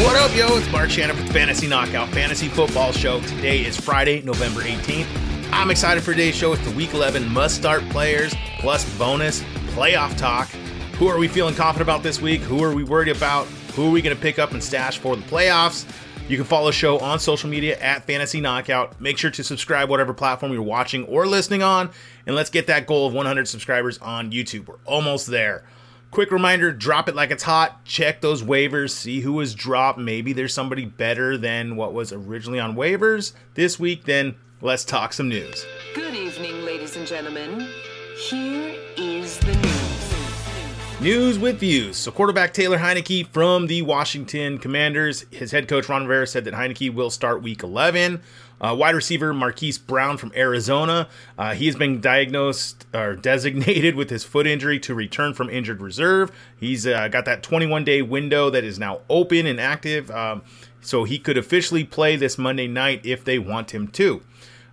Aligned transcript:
What 0.00 0.16
up, 0.16 0.34
yo? 0.34 0.56
It's 0.56 0.72
Mark 0.72 0.88
Shannon 0.88 1.14
with 1.14 1.30
Fantasy 1.30 1.66
Knockout 1.66 2.08
Fantasy 2.08 2.48
Football 2.48 2.90
Show. 2.90 3.20
Today 3.20 3.66
is 3.66 3.78
Friday, 3.78 4.22
November 4.22 4.62
18th. 4.62 5.06
I'm 5.52 5.70
excited 5.70 6.02
for 6.02 6.12
today's 6.12 6.34
show. 6.34 6.54
It's 6.54 6.64
the 6.64 6.74
Week 6.74 6.94
11 6.94 7.30
must 7.30 7.54
start 7.56 7.86
players 7.90 8.34
plus 8.60 8.82
bonus 8.96 9.42
playoff 9.74 10.16
talk. 10.16 10.48
Who 10.96 11.06
are 11.08 11.18
we 11.18 11.28
feeling 11.28 11.54
confident 11.54 11.82
about 11.86 12.02
this 12.02 12.18
week? 12.18 12.40
Who 12.40 12.64
are 12.64 12.74
we 12.74 12.82
worried 12.82 13.14
about? 13.14 13.46
Who 13.76 13.88
are 13.88 13.90
we 13.90 14.00
going 14.00 14.16
to 14.16 14.20
pick 14.20 14.38
up 14.38 14.52
and 14.52 14.64
stash 14.64 14.96
for 14.96 15.16
the 15.16 15.22
playoffs? 15.24 15.84
You 16.30 16.38
can 16.38 16.46
follow 16.46 16.68
the 16.68 16.72
show 16.72 16.98
on 17.00 17.20
social 17.20 17.50
media 17.50 17.78
at 17.78 18.06
Fantasy 18.06 18.40
Knockout. 18.40 18.98
Make 19.02 19.18
sure 19.18 19.30
to 19.30 19.44
subscribe 19.44 19.90
whatever 19.90 20.14
platform 20.14 20.50
you're 20.54 20.62
watching 20.62 21.04
or 21.04 21.26
listening 21.26 21.62
on, 21.62 21.90
and 22.24 22.34
let's 22.34 22.48
get 22.48 22.68
that 22.68 22.86
goal 22.86 23.06
of 23.06 23.12
100 23.12 23.46
subscribers 23.46 23.98
on 23.98 24.32
YouTube. 24.32 24.66
We're 24.66 24.76
almost 24.86 25.26
there. 25.26 25.62
Quick 26.10 26.32
reminder 26.32 26.72
drop 26.72 27.08
it 27.08 27.14
like 27.14 27.30
it's 27.30 27.44
hot. 27.44 27.84
Check 27.84 28.20
those 28.20 28.42
waivers, 28.42 28.90
see 28.90 29.20
who 29.20 29.34
was 29.34 29.54
dropped. 29.54 29.96
Maybe 29.96 30.32
there's 30.32 30.52
somebody 30.52 30.84
better 30.84 31.38
than 31.38 31.76
what 31.76 31.92
was 31.92 32.12
originally 32.12 32.58
on 32.58 32.74
waivers 32.74 33.32
this 33.54 33.78
week. 33.78 34.06
Then 34.06 34.34
let's 34.60 34.84
talk 34.84 35.12
some 35.12 35.28
news. 35.28 35.64
Good 35.94 36.16
evening, 36.16 36.64
ladies 36.64 36.96
and 36.96 37.06
gentlemen. 37.06 37.68
Here 38.16 38.74
is 38.96 39.38
the 39.38 39.54
news. 39.54 41.00
News 41.00 41.38
with 41.38 41.60
views. 41.60 41.96
So, 41.96 42.10
quarterback 42.10 42.52
Taylor 42.52 42.78
Heinicke 42.78 43.28
from 43.28 43.68
the 43.68 43.82
Washington 43.82 44.58
Commanders. 44.58 45.24
His 45.30 45.52
head 45.52 45.68
coach 45.68 45.88
Ron 45.88 46.02
Rivera 46.02 46.26
said 46.26 46.44
that 46.44 46.54
Heinicke 46.54 46.92
will 46.92 47.08
start 47.08 47.40
Week 47.40 47.62
11. 47.62 48.20
Uh, 48.60 48.74
wide 48.78 48.94
receiver 48.94 49.32
Marquise 49.32 49.78
Brown 49.78 50.16
from 50.16 50.32
Arizona. 50.36 51.08
Uh, 51.38 51.54
he 51.54 51.66
has 51.66 51.76
been 51.76 52.00
diagnosed 52.00 52.86
or 52.94 53.16
designated 53.16 53.94
with 53.94 54.10
his 54.10 54.24
foot 54.24 54.46
injury 54.46 54.78
to 54.80 54.94
return 54.94 55.34
from 55.34 55.48
injured 55.48 55.80
reserve. 55.80 56.30
He's 56.56 56.86
uh, 56.86 57.08
got 57.08 57.24
that 57.24 57.42
21 57.42 57.84
day 57.84 58.02
window 58.02 58.50
that 58.50 58.64
is 58.64 58.78
now 58.78 59.00
open 59.08 59.46
and 59.46 59.60
active, 59.60 60.10
um, 60.10 60.42
so 60.80 61.04
he 61.04 61.18
could 61.18 61.38
officially 61.38 61.84
play 61.84 62.16
this 62.16 62.38
Monday 62.38 62.66
night 62.66 63.04
if 63.04 63.24
they 63.24 63.38
want 63.38 63.72
him 63.72 63.88
to. 63.88 64.22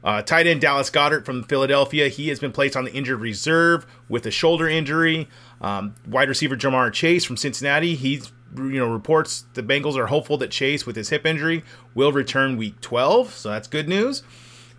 Uh, 0.04 0.22
tight 0.22 0.48
end 0.48 0.62
Dallas 0.62 0.90
Goedert 0.90 1.26
from 1.26 1.44
Philadelphia. 1.44 2.08
He 2.08 2.30
has 2.30 2.40
been 2.40 2.52
placed 2.52 2.76
on 2.76 2.86
the 2.86 2.94
injured 2.94 3.20
reserve 3.20 3.86
with 4.08 4.26
a 4.26 4.32
shoulder 4.32 4.68
injury. 4.68 5.28
Um, 5.60 5.96
wide 6.08 6.30
receiver 6.30 6.56
Ja'Marr 6.56 6.94
Chase 6.94 7.26
from 7.26 7.38
Cincinnati. 7.38 7.96
He's 7.96 8.32
you 8.56 8.80
know 8.80 8.92
reports 8.92 9.46
the 9.54 9.64
Bengals 9.64 9.98
are 9.98 10.08
hopeful 10.08 10.38
that 10.38 10.52
Chase 10.52 10.86
with 10.86 10.96
his 10.96 11.10
hip 11.10 11.26
injury 11.26 11.64
will 11.94 12.12
return 12.12 12.58
week 12.58 12.80
12, 12.82 13.34
so 13.34 13.50
that's 13.50 13.68
good 13.68 13.90
news. 13.90 14.24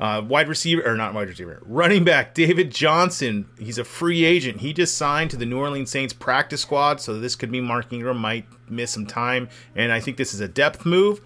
Uh, 0.00 0.22
wide 0.24 0.48
receiver 0.48 0.86
or 0.86 0.96
not 0.96 1.12
wide 1.12 1.28
receiver, 1.28 1.60
running 1.66 2.04
back 2.04 2.32
David 2.32 2.70
Johnson. 2.70 3.48
He's 3.58 3.78
a 3.78 3.84
free 3.84 4.24
agent. 4.24 4.60
He 4.60 4.72
just 4.72 4.96
signed 4.96 5.30
to 5.32 5.36
the 5.36 5.44
New 5.44 5.58
Orleans 5.58 5.90
Saints 5.90 6.12
practice 6.12 6.60
squad, 6.60 7.00
so 7.00 7.18
this 7.18 7.34
could 7.34 7.50
mean 7.50 7.64
Mark 7.64 7.92
Ingram 7.92 8.18
might 8.18 8.46
miss 8.68 8.92
some 8.92 9.06
time, 9.06 9.48
and 9.74 9.90
I 9.90 9.98
think 9.98 10.16
this 10.16 10.32
is 10.32 10.40
a 10.40 10.46
depth 10.46 10.86
move. 10.86 11.20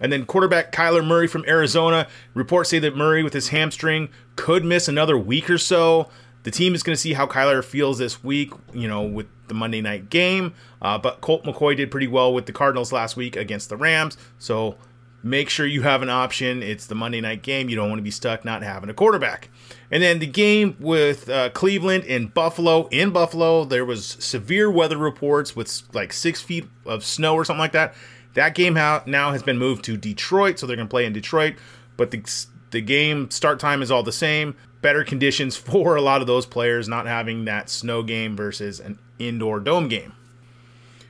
And 0.00 0.12
then 0.12 0.26
quarterback 0.26 0.72
Kyler 0.72 1.04
Murray 1.04 1.26
from 1.26 1.44
Arizona. 1.46 2.06
Reports 2.34 2.70
say 2.70 2.78
that 2.80 2.96
Murray 2.96 3.22
with 3.22 3.32
his 3.32 3.48
hamstring 3.48 4.08
could 4.36 4.64
miss 4.64 4.88
another 4.88 5.18
week 5.18 5.50
or 5.50 5.58
so. 5.58 6.08
The 6.44 6.50
team 6.50 6.74
is 6.74 6.82
going 6.82 6.94
to 6.94 7.00
see 7.00 7.14
how 7.14 7.26
Kyler 7.26 7.64
feels 7.64 7.98
this 7.98 8.22
week, 8.22 8.52
you 8.72 8.88
know, 8.88 9.02
with 9.02 9.26
the 9.48 9.54
Monday 9.54 9.80
night 9.80 10.08
game. 10.08 10.54
Uh, 10.80 10.96
but 10.96 11.20
Colt 11.20 11.44
McCoy 11.44 11.76
did 11.76 11.90
pretty 11.90 12.06
well 12.06 12.32
with 12.32 12.46
the 12.46 12.52
Cardinals 12.52 12.92
last 12.92 13.16
week 13.16 13.36
against 13.36 13.68
the 13.68 13.76
Rams. 13.76 14.16
So 14.38 14.76
make 15.22 15.50
sure 15.50 15.66
you 15.66 15.82
have 15.82 16.00
an 16.02 16.08
option. 16.08 16.62
It's 16.62 16.86
the 16.86 16.94
Monday 16.94 17.20
night 17.20 17.42
game. 17.42 17.68
You 17.68 17.76
don't 17.76 17.88
want 17.88 17.98
to 17.98 18.04
be 18.04 18.10
stuck 18.10 18.44
not 18.44 18.62
having 18.62 18.88
a 18.88 18.94
quarterback. 18.94 19.50
And 19.90 20.02
then 20.02 20.20
the 20.20 20.26
game 20.26 20.76
with 20.78 21.28
uh, 21.28 21.50
Cleveland 21.50 22.04
and 22.04 22.32
Buffalo. 22.32 22.86
In 22.88 23.10
Buffalo, 23.10 23.64
there 23.64 23.84
was 23.84 24.06
severe 24.06 24.70
weather 24.70 24.96
reports 24.96 25.56
with 25.56 25.82
like 25.92 26.12
six 26.12 26.40
feet 26.40 26.68
of 26.86 27.04
snow 27.04 27.34
or 27.34 27.44
something 27.44 27.60
like 27.60 27.72
that. 27.72 27.94
That 28.38 28.54
game 28.54 28.74
now 28.74 29.02
has 29.32 29.42
been 29.42 29.58
moved 29.58 29.84
to 29.86 29.96
Detroit, 29.96 30.60
so 30.60 30.66
they're 30.68 30.76
going 30.76 30.86
to 30.86 30.90
play 30.90 31.04
in 31.04 31.12
Detroit. 31.12 31.56
But 31.96 32.12
the 32.12 32.22
the 32.70 32.80
game 32.80 33.32
start 33.32 33.58
time 33.58 33.82
is 33.82 33.90
all 33.90 34.04
the 34.04 34.12
same. 34.12 34.54
Better 34.80 35.02
conditions 35.02 35.56
for 35.56 35.96
a 35.96 36.00
lot 36.00 36.20
of 36.20 36.28
those 36.28 36.46
players 36.46 36.86
not 36.86 37.06
having 37.06 37.46
that 37.46 37.68
snow 37.68 38.04
game 38.04 38.36
versus 38.36 38.78
an 38.78 39.00
indoor 39.18 39.58
dome 39.58 39.88
game. 39.88 40.12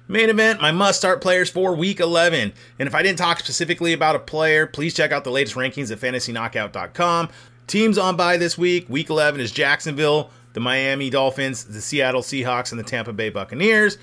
Main 0.09 0.31
event, 0.31 0.63
my 0.63 0.73
must 0.73 1.01
start 1.01 1.21
players 1.21 1.51
for 1.51 1.75
week 1.75 2.01
11. 2.01 2.55
And 2.79 2.87
if 2.87 2.95
I 2.95 3.03
didn't 3.03 3.19
talk 3.19 3.41
specifically 3.41 3.93
about 3.93 4.17
a 4.17 4.21
player, 4.21 4.67
please 4.67 4.95
check 4.95 5.13
out 5.13 5.25
the 5.25 5.31
latest 5.31 5.55
rankings 5.55 5.93
at 5.93 5.99
fantasyknockout.com. 5.99 7.29
Teams 7.67 7.99
on 7.99 8.17
by 8.17 8.39
this 8.39 8.57
week. 8.57 8.89
Week 8.89 9.11
11 9.11 9.39
is 9.43 9.53
Jacksonville, 9.53 10.31
the 10.55 10.61
Miami 10.61 11.11
Dolphins, 11.11 11.65
the 11.65 11.83
Seattle 11.83 12.23
Seahawks, 12.23 12.73
and 12.73 12.79
the 12.79 12.85
Tampa 12.85 13.13
Bay 13.13 13.29
Buccaneers. 13.29 13.99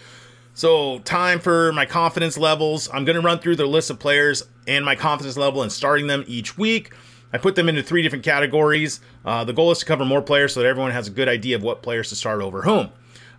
So, 0.58 1.00
time 1.00 1.42
for 1.42 1.74
my 1.74 1.86
confidence 1.86 2.38
levels. 2.38 2.90
I'm 2.94 3.04
going 3.04 3.18
to 3.18 3.22
run 3.22 3.40
through 3.40 3.58
the 3.58 3.66
list 3.66 3.90
of 3.90 4.00
players 4.00 4.42
and 4.66 4.86
my 4.86 4.96
confidence 4.96 5.36
level 5.36 5.62
and 5.62 5.70
starting 5.70 6.08
them 6.08 6.24
each 6.28 6.58
week. 6.58 6.94
I 7.34 7.38
put 7.40 7.56
them 7.56 7.68
into 7.68 7.84
three 7.84 8.02
different 8.02 8.24
categories. 8.24 9.02
Uh, 9.26 9.44
the 9.44 9.52
goal 9.52 9.72
is 9.72 9.80
to 9.80 9.86
cover 9.86 10.06
more 10.06 10.22
players 10.22 10.54
so 10.54 10.62
that 10.62 10.66
everyone 10.66 10.92
has 10.92 11.10
a 11.10 11.12
good 11.12 11.28
idea 11.28 11.58
of 11.58 11.62
what 11.62 11.84
players 11.84 12.08
to 12.08 12.16
start 12.16 12.42
over 12.42 12.62
whom. 12.62 12.92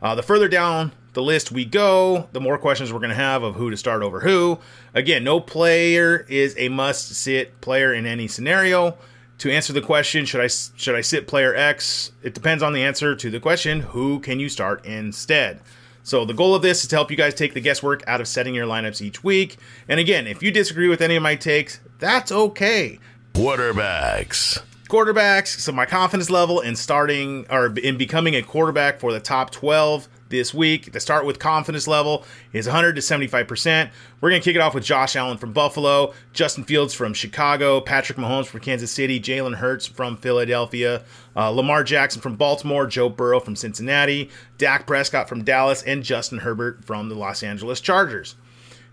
Uh, 0.03 0.15
the 0.15 0.23
further 0.23 0.47
down 0.47 0.93
the 1.15 1.23
list 1.23 1.51
we 1.51 1.65
go, 1.65 2.29
the 2.33 2.41
more 2.41 2.59
questions 2.59 2.93
we're 2.93 2.99
going 2.99 3.09
to 3.09 3.17
have 3.17 3.43
of 3.43 3.55
who 3.55 3.71
to 3.71 3.79
start 3.79 4.03
over 4.03 4.21
who. 4.21 4.59
Again, 4.93 5.25
no 5.25 5.41
player 5.41 6.27
is 6.29 6.55
a 6.59 6.69
must 6.69 7.15
sit 7.15 7.63
player 7.63 7.95
in 7.95 8.05
any 8.05 8.29
scenario. 8.29 8.99
To 9.39 9.51
answer 9.51 9.73
the 9.73 9.81
question, 9.81 10.27
should 10.27 10.43
I 10.43 10.49
should 10.49 10.95
I 10.95 11.01
sit 11.01 11.27
player 11.27 11.55
X? 11.55 12.13
It 12.23 12.35
depends 12.35 12.63
on 12.63 12.75
the 12.75 12.83
answer 12.83 13.17
to 13.17 13.31
the 13.31 13.41
question. 13.41 13.81
Who 13.81 14.21
can 14.21 14.39
you 14.39 14.51
start 14.51 14.85
instead? 14.85 15.63
So 16.07 16.25
the 16.25 16.35
goal 16.35 16.55
of 16.55 16.63
this 16.63 16.85
is 16.85 16.89
to 16.91 16.97
help 16.97 17.11
you 17.11 17.17
guys 17.17 17.35
take 17.35 17.53
the 17.53 17.61
guesswork 17.61 18.05
out 18.07 18.21
of 18.21 18.29
setting 18.29 18.55
your 18.55 18.69
lineups 18.69 19.03
each 19.03 19.25
week. 19.25 19.57
And 19.89 19.99
again, 19.99 20.29
if 20.29 20.41
you 20.41 20.53
disagree 20.53 20.87
with 20.87 21.01
any 21.01 21.17
of 21.17 21.23
my 21.25 21.35
takes, 21.35 21.81
that's 21.99 22.31
okay. 22.31 23.01
Quarterbacks. 23.35 24.63
Quarterbacks. 24.89 25.59
So 25.59 25.73
my 25.73 25.85
confidence 25.85 26.31
level 26.31 26.61
in 26.61 26.77
starting 26.77 27.45
or 27.51 27.77
in 27.77 27.99
becoming 27.99 28.37
a 28.37 28.43
quarterback 28.43 29.01
for 29.01 29.13
the 29.13 29.19
top 29.19 29.51
12 29.51 30.09
this 30.29 30.53
week 30.53 30.93
to 30.93 31.01
start 31.01 31.25
with 31.25 31.39
confidence 31.39 31.87
level 31.87 32.25
is 32.53 32.67
100 32.67 32.95
to 32.97 33.01
75%. 33.01 33.91
We're 34.21 34.31
going 34.31 34.41
to 34.41 34.45
kick 34.45 34.57
it 34.57 34.61
off 34.61 34.75
with 34.75 34.85
Josh 34.85 35.17
Allen 35.17 35.39
from 35.39 35.53
Buffalo, 35.53 36.15
Justin 36.33 36.65
Fields 36.65 36.95
from 36.95 37.15
Chicago, 37.15 37.81
Patrick 37.81 38.19
Mahomes 38.19 38.47
from 38.47 38.61
Kansas 38.61 38.91
City, 38.91 39.21
Jalen 39.21 39.57
Hurts 39.57 39.87
from 39.87 40.17
Philadelphia, 40.17 41.05
uh, 41.37 41.51
Lamar 41.51 41.85
Jackson 41.85 42.21
from 42.21 42.37
Baltimore, 42.37 42.87
Joe 42.87 43.09
Burrow 43.09 43.41
from 43.41 43.57
Cincinnati, 43.57 44.31
Dak 44.59 44.87
Prescott 44.87 45.29
from 45.29 45.45
Dallas, 45.45 45.83
and 45.83 46.03
Justin 46.03 46.39
Herbert 46.39 46.85
from 46.85 47.09
the 47.09 47.15
Los 47.15 47.43
Angeles 47.43 47.81
Chargers. 47.81 48.37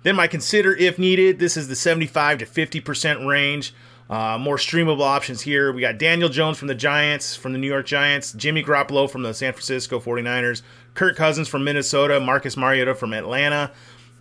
Then 0.04 0.16
my 0.16 0.28
consider 0.28 0.76
if 0.76 1.00
needed. 1.00 1.40
This 1.40 1.58
is 1.58 1.68
the 1.68 1.76
75 1.76 2.40
to 2.40 2.46
50% 2.46 3.26
range. 3.26 3.74
Uh, 4.10 4.38
more 4.38 4.58
streamable 4.58 5.02
options 5.02 5.42
here. 5.42 5.72
We 5.72 5.82
got 5.82 5.98
Daniel 5.98 6.30
Jones 6.30 6.58
from 6.58 6.68
the 6.68 6.76
Giants, 6.76 7.36
from 7.36 7.54
the 7.54 7.58
New 7.58 7.68
York 7.68 7.86
Giants, 7.86 8.34
Jimmy 8.34 8.62
Garoppolo 8.62 9.10
from 9.10 9.24
the 9.24 9.34
San 9.34 9.54
Francisco 9.54 10.00
49ers, 10.00 10.62
Kirk 10.94 11.16
Cousins 11.16 11.48
from 11.48 11.64
Minnesota, 11.64 12.20
Marcus 12.20 12.58
Mariota 12.58 12.96
from 12.96 13.14
Atlanta. 13.14 13.72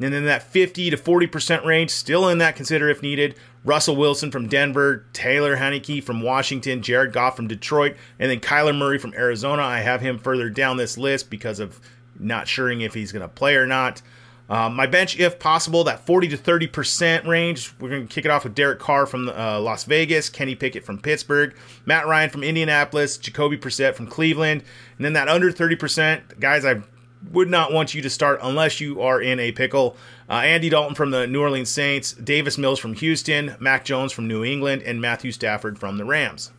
And 0.01 0.13
then 0.13 0.25
that 0.25 0.43
50 0.43 0.91
to 0.91 0.97
40% 0.97 1.65
range, 1.65 1.91
still 1.91 2.29
in 2.29 2.39
that 2.39 2.57
consider 2.57 2.89
if 2.89 3.03
needed. 3.03 3.37
Russell 3.65 3.95
Wilson 3.95 4.31
from 4.31 4.49
Denver, 4.49 5.05
Taylor 5.13 5.57
Heinicke 5.57 6.03
from 6.03 6.23
Washington, 6.23 6.83
Jared 6.83 7.13
Goff 7.13 7.37
from 7.37 7.47
Detroit, 7.47 7.97
and 8.19 8.31
then 8.31 8.41
Kyler 8.41 8.77
Murray 8.77 8.99
from 8.99 9.15
Arizona. 9.15 9.63
I 9.63 9.81
have 9.81 10.01
him 10.01 10.19
further 10.19 10.51
down 10.51 10.77
this 10.77 10.99
list 10.99 11.31
because 11.31 11.61
of 11.61 11.81
not 12.19 12.47
suring 12.47 12.83
if 12.83 12.95
he's 12.95 13.13
going 13.13 13.23
to 13.23 13.29
play 13.29 13.55
or 13.55 13.67
not. 13.67 14.03
Um, 14.49 14.75
my 14.75 14.87
bench, 14.87 15.19
if 15.19 15.39
possible, 15.39 15.85
that 15.85 16.05
40 16.05 16.29
to 16.29 16.37
30% 16.37 17.27
range. 17.27 17.73
We're 17.81 17.89
going 17.89 18.07
to 18.07 18.13
kick 18.13 18.25
it 18.25 18.31
off 18.31 18.45
with 18.45 18.55
Derek 18.55 18.79
Carr 18.79 19.07
from 19.07 19.29
uh, 19.29 19.61
Las 19.61 19.85
Vegas, 19.85 20.29
Kenny 20.29 20.55
Pickett 20.55 20.85
from 20.85 20.99
Pittsburgh, 20.99 21.55
Matt 21.87 22.07
Ryan 22.07 22.29
from 22.29 22.43
Indianapolis, 22.43 23.17
Jacoby 23.17 23.57
Brissett 23.57 23.95
from 23.95 24.07
Cleveland, 24.09 24.63
and 24.97 25.05
then 25.05 25.15
that 25.15 25.29
under 25.29 25.51
30%, 25.51 26.39
guys, 26.39 26.65
I 26.65 26.83
would 27.31 27.49
not 27.49 27.73
want 27.73 27.95
you 27.95 28.03
to 28.03 28.11
start 28.11 28.41
unless 28.43 28.81
you 28.81 29.01
are 29.01 29.21
in 29.21 29.39
a 29.39 29.53
pickle. 29.53 29.97
Uh, 30.29 30.35
Andy 30.35 30.69
Dalton 30.69 30.95
from 30.95 31.13
the 31.13 31.27
New 31.27 31.41
Orleans 31.41 31.71
Saints, 31.71 32.13
Davis 32.13 32.59
Mills 32.59 32.79
from 32.79 32.95
Houston, 32.95 33.57
Mac 33.61 33.85
Jones 33.85 34.13
from 34.13 34.27
New 34.27 34.45
England, 34.45 34.83
and 34.83 35.01
Matthew 35.01 35.33
Stafford 35.33 35.79
from 35.79 35.99
the 35.99 36.05
Rams. 36.05 36.51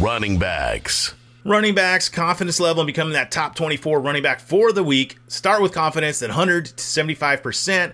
Running 0.00 0.38
backs. 0.38 1.14
Running 1.44 1.74
backs, 1.74 2.08
confidence 2.08 2.58
level 2.58 2.82
and 2.82 2.86
becoming 2.86 3.12
that 3.12 3.30
top 3.30 3.54
24 3.54 4.00
running 4.00 4.22
back 4.22 4.40
for 4.40 4.72
the 4.72 4.82
week. 4.82 5.18
Start 5.28 5.62
with 5.62 5.72
confidence 5.72 6.20
at 6.22 6.30
100 6.30 6.66
to 6.66 6.74
75%. 6.74 7.92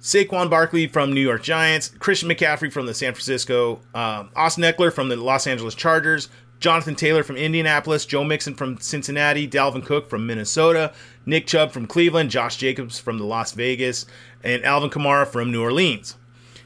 Saquon 0.00 0.48
Barkley 0.48 0.86
from 0.86 1.12
New 1.12 1.20
York 1.20 1.42
Giants, 1.42 1.88
Christian 1.98 2.28
McCaffrey 2.28 2.72
from 2.72 2.86
the 2.86 2.94
San 2.94 3.12
Francisco, 3.12 3.80
um, 3.94 4.30
Austin 4.36 4.62
Ekeler 4.62 4.92
from 4.92 5.08
the 5.08 5.16
Los 5.16 5.46
Angeles 5.46 5.74
Chargers, 5.74 6.28
Jonathan 6.60 6.94
Taylor 6.94 7.22
from 7.22 7.36
Indianapolis, 7.36 8.06
Joe 8.06 8.24
Mixon 8.24 8.54
from 8.54 8.78
Cincinnati, 8.78 9.46
Dalvin 9.48 9.84
Cook 9.84 10.08
from 10.08 10.26
Minnesota, 10.26 10.92
Nick 11.26 11.46
Chubb 11.46 11.72
from 11.72 11.86
Cleveland, 11.86 12.30
Josh 12.30 12.56
Jacobs 12.56 12.98
from 12.98 13.18
the 13.18 13.24
Las 13.24 13.52
Vegas, 13.52 14.06
and 14.42 14.64
Alvin 14.64 14.90
Kamara 14.90 15.26
from 15.26 15.50
New 15.50 15.62
Orleans. 15.62 16.16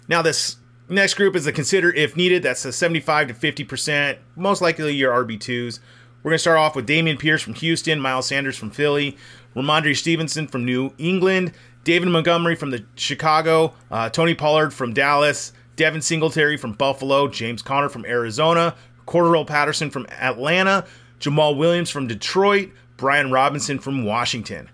Now, 0.07 0.23
this 0.23 0.57
next 0.89 1.15
group 1.15 1.35
is 1.35 1.45
the 1.45 1.53
consider 1.53 1.93
if 1.93 2.17
needed. 2.17 2.43
That's 2.43 2.65
a 2.65 2.73
75 2.73 3.29
to 3.29 3.35
50%, 3.35 4.19
most 4.37 4.61
likely 4.61 4.93
your 4.93 5.13
RB2s. 5.25 5.81
We're 6.23 6.33
going 6.33 6.37
to 6.37 6.41
start 6.41 6.59
off 6.59 6.77
with 6.77 6.87
Dameon 6.87 7.19
Pierce 7.19 7.41
from 7.41 7.55
Houston, 7.55 7.99
Miles 7.99 8.27
Sanders 8.27 8.59
from 8.59 8.71
Philly, 8.71 9.17
Rhamondre 9.57 9.97
Stevenson 9.97 10.47
from 10.47 10.67
New 10.67 10.93
England, 10.99 11.53
David 11.83 12.11
Montgomery 12.11 12.57
from 12.57 12.71
the 12.71 12.85
Chicago, 12.95 13.73
uh, 13.91 14.11
Tony 14.11 14.35
Pollard 14.35 14.75
from 14.75 14.93
Dallas, 14.93 15.55
Devin 15.77 16.03
Singletary 16.03 16.59
from 16.59 16.75
Buffalo, 16.75 17.27
James 17.27 17.63
Conner 17.63 17.89
from 17.89 18.05
Arizona, 18.05 18.77
Cordarrelle 19.07 19.47
Patterson 19.47 19.89
from 19.89 20.07
Atlanta, 20.11 20.85
Jamaal 21.21 21.57
Williams 21.57 21.89
from 21.89 22.07
Detroit, 22.07 22.71
Brian 22.99 23.31
Robinson 23.31 23.79
from 23.79 24.05
Washington. 24.05 24.69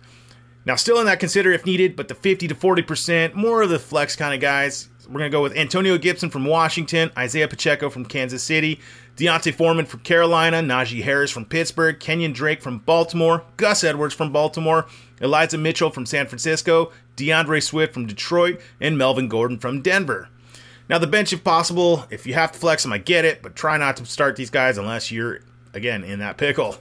Now, 0.65 0.75
still 0.75 0.99
in 0.99 1.07
that 1.07 1.21
consider 1.21 1.53
if 1.53 1.65
needed, 1.65 1.95
but 1.95 2.09
the 2.09 2.17
50 2.17 2.49
to 2.49 2.57
40%, 2.57 3.35
more 3.35 3.63
of 3.63 3.71
the 3.71 3.79
flex 3.79 4.17
kind 4.17 4.35
of 4.35 4.41
guys. 4.41 4.89
We're 5.07 5.21
going 5.21 5.31
to 5.31 5.37
go 5.37 5.43
with 5.43 5.57
Antonio 5.57 5.99
Gibson 5.99 6.31
from 6.31 6.45
Washington, 6.45 7.13
Isaiah 7.17 7.47
Pacheco 7.47 7.91
from 7.91 8.05
Kansas 8.05 8.43
City, 8.43 8.81
D'Onta 9.17 9.55
Foreman 9.55 9.87
from 9.87 10.01
Carolina, 10.01 10.57
Najee 10.57 11.03
Harris 11.03 11.31
from 11.31 11.45
Pittsburgh, 11.45 12.01
Kenyon 12.01 12.33
Drake 12.33 12.61
from 12.61 12.79
Baltimore, 12.79 13.45
Gus 13.57 13.85
Edwards 13.85 14.15
from 14.15 14.33
Baltimore, 14.33 14.87
Elijah 15.21 15.59
Mitchell 15.59 15.91
from 15.91 16.07
San 16.07 16.27
Francisco, 16.27 16.93
D'Andre 17.15 17.61
Swift 17.61 17.95
from 17.95 18.07
Detroit, 18.07 18.61
and 18.81 18.99
Melvin 18.99 19.29
Gordon 19.29 19.59
from 19.59 19.81
Denver. 19.81 20.29
Now, 20.89 20.99
the 20.99 21.07
bench, 21.07 21.33
if 21.33 21.43
possible, 21.43 22.07
if 22.11 22.27
you 22.27 22.35
have 22.35 22.53
to 22.53 22.59
flex 22.59 22.83
them, 22.83 22.93
I 22.93 22.99
get 22.99 23.25
it, 23.25 23.43
but 23.43 23.57
try 23.57 23.77
not 23.77 23.97
to 23.99 24.07
start 24.07 24.37
these 24.37 24.51
guys 24.51 24.77
unless 24.77 25.11
you're, 25.11 25.41
again, 25.73 26.05
in 26.05 26.19
that 26.19 26.37
pickle. 26.37 26.77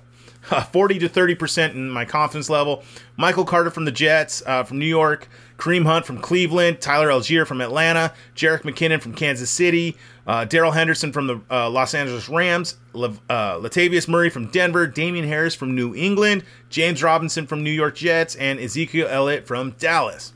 40 0.71 0.99
to 0.99 1.09
30% 1.09 1.71
in 1.73 1.89
my 1.89 2.05
confidence 2.05 2.49
level. 2.49 2.83
Michael 3.17 3.45
Carter 3.45 3.71
from 3.71 3.85
the 3.85 3.91
Jets, 3.91 4.43
uh, 4.45 4.63
from 4.63 4.79
New 4.79 4.85
York. 4.85 5.27
Kareem 5.57 5.85
Hunt 5.85 6.05
from 6.05 6.19
Cleveland. 6.19 6.81
Tyler 6.81 7.07
Allgeier 7.07 7.47
from 7.47 7.61
Atlanta. 7.61 8.13
Jerick 8.35 8.61
McKinnon 8.63 9.01
from 9.01 9.13
Kansas 9.13 9.49
City. 9.49 9.95
Uh, 10.27 10.43
Darrell 10.45 10.71
Henderson 10.71 11.13
from 11.13 11.27
the 11.27 11.41
uh, 11.49 11.69
Los 11.69 11.93
Angeles 11.93 12.27
Rams. 12.27 12.75
Le- 12.93 13.17
uh, 13.29 13.55
Latavius 13.59 14.07
Murray 14.07 14.29
from 14.29 14.47
Denver. 14.51 14.85
Damien 14.87 15.27
Harris 15.27 15.55
from 15.55 15.75
New 15.75 15.95
England. 15.95 16.43
James 16.69 17.01
Robinson 17.01 17.47
from 17.47 17.63
New 17.63 17.71
York 17.71 17.95
Jets. 17.95 18.35
And 18.35 18.59
Ezekiel 18.59 19.07
Elliott 19.09 19.47
from 19.47 19.71
Dallas. 19.71 20.33